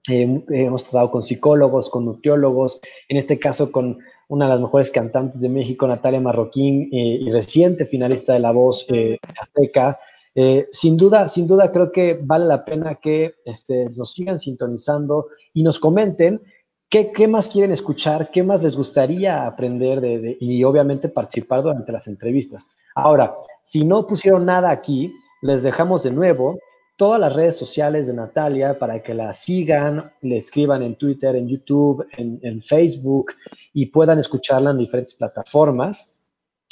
[0.09, 3.99] Eh, hemos tratado con psicólogos, con nutriólogos, en este caso con
[4.29, 8.53] una de las mejores cantantes de México, Natalia Marroquín, eh, y reciente finalista de La
[8.53, 9.99] Voz eh, Azteca.
[10.35, 15.29] Eh, sin duda, sin duda creo que vale la pena que este, nos sigan sintonizando
[15.53, 16.41] y nos comenten
[16.89, 22.07] qué, más quieren escuchar, qué más les gustaría aprender de, y obviamente participar durante las
[22.07, 22.69] entrevistas.
[22.95, 25.13] Ahora, si no pusieron nada aquí,
[25.43, 26.59] les dejamos de nuevo
[26.99, 31.49] todas las redes sociales de Natalia para que la sigan, le escriban en Twitter, en
[31.49, 33.35] YouTube, en, Facebook
[33.73, 36.21] y puedan escucharla en diferentes plataformas.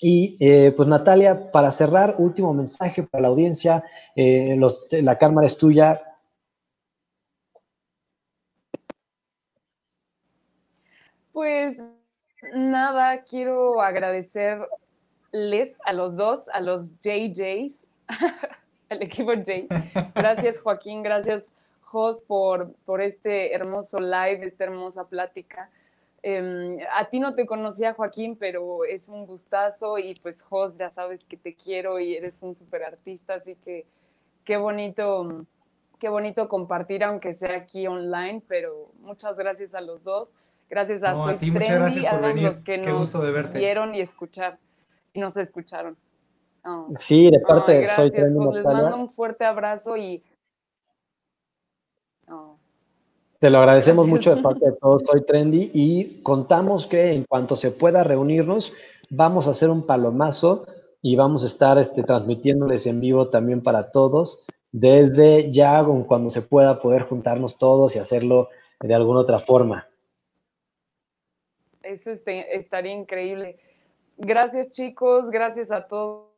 [0.00, 3.84] Y eh, pues Natalia, para cerrar, último mensaje para la audiencia,
[4.16, 4.58] eh,
[5.00, 6.02] la cámara es tuya.
[11.30, 11.84] Pues
[12.52, 14.68] nada, quiero agradecerles
[15.84, 17.88] a los dos, a los JJs,
[18.88, 20.12] el equipo J.
[20.14, 25.70] Gracias Joaquín, gracias Jos por, por este hermoso live, esta hermosa plática.
[26.22, 30.90] Em, a ti no te conocía Joaquín, pero es un gustazo y pues Jos, ya
[30.90, 33.86] sabes que te quiero y eres un súper artista, así que
[34.44, 35.46] qué bonito,
[36.00, 40.34] qué bonito compartir, aunque sea aquí online, pero muchas gracias a los dos.
[40.68, 44.58] Gracias a Soy Trendy, a los que nos vieron y escuchar
[45.12, 45.96] y nos escucharon.
[46.96, 48.44] Sí, de parte de Soy Trendy.
[48.44, 50.22] Pues, les mando un fuerte abrazo y.
[53.38, 57.54] Te lo agradecemos mucho de parte de todos, Soy Trendy, y contamos que en cuanto
[57.54, 58.72] se pueda reunirnos,
[59.10, 60.66] vamos a hacer un palomazo
[61.02, 66.42] y vamos a estar este, transmitiéndoles en vivo también para todos, desde ya cuando se
[66.42, 68.48] pueda poder juntarnos todos y hacerlo
[68.80, 69.86] de alguna otra forma.
[71.82, 73.58] Eso este, estaría increíble.
[74.18, 75.86] Gracias chicos, gracias a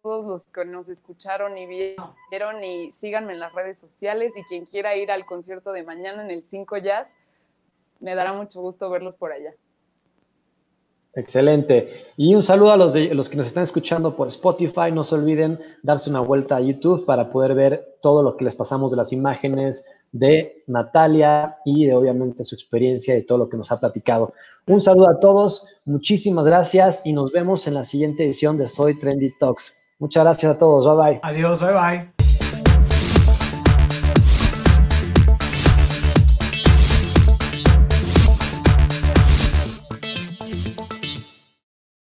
[0.08, 4.64] todos los que nos escucharon y vieron y síganme en las redes sociales y quien
[4.64, 7.16] quiera ir al concierto de mañana en el 5 Jazz,
[8.00, 9.52] me dará mucho gusto verlos por allá.
[11.12, 12.06] Excelente.
[12.16, 14.90] Y un saludo a los, de, los que nos están escuchando por Spotify.
[14.90, 18.54] No se olviden darse una vuelta a YouTube para poder ver todo lo que les
[18.54, 23.58] pasamos de las imágenes de Natalia y de obviamente su experiencia y todo lo que
[23.58, 24.32] nos ha platicado.
[24.66, 28.98] Un saludo a todos, muchísimas gracias y nos vemos en la siguiente edición de Soy
[28.98, 29.77] Trendy Talks.
[29.98, 31.20] Muchas gracias a todos, bye bye.
[31.22, 32.17] Adiós, bye bye.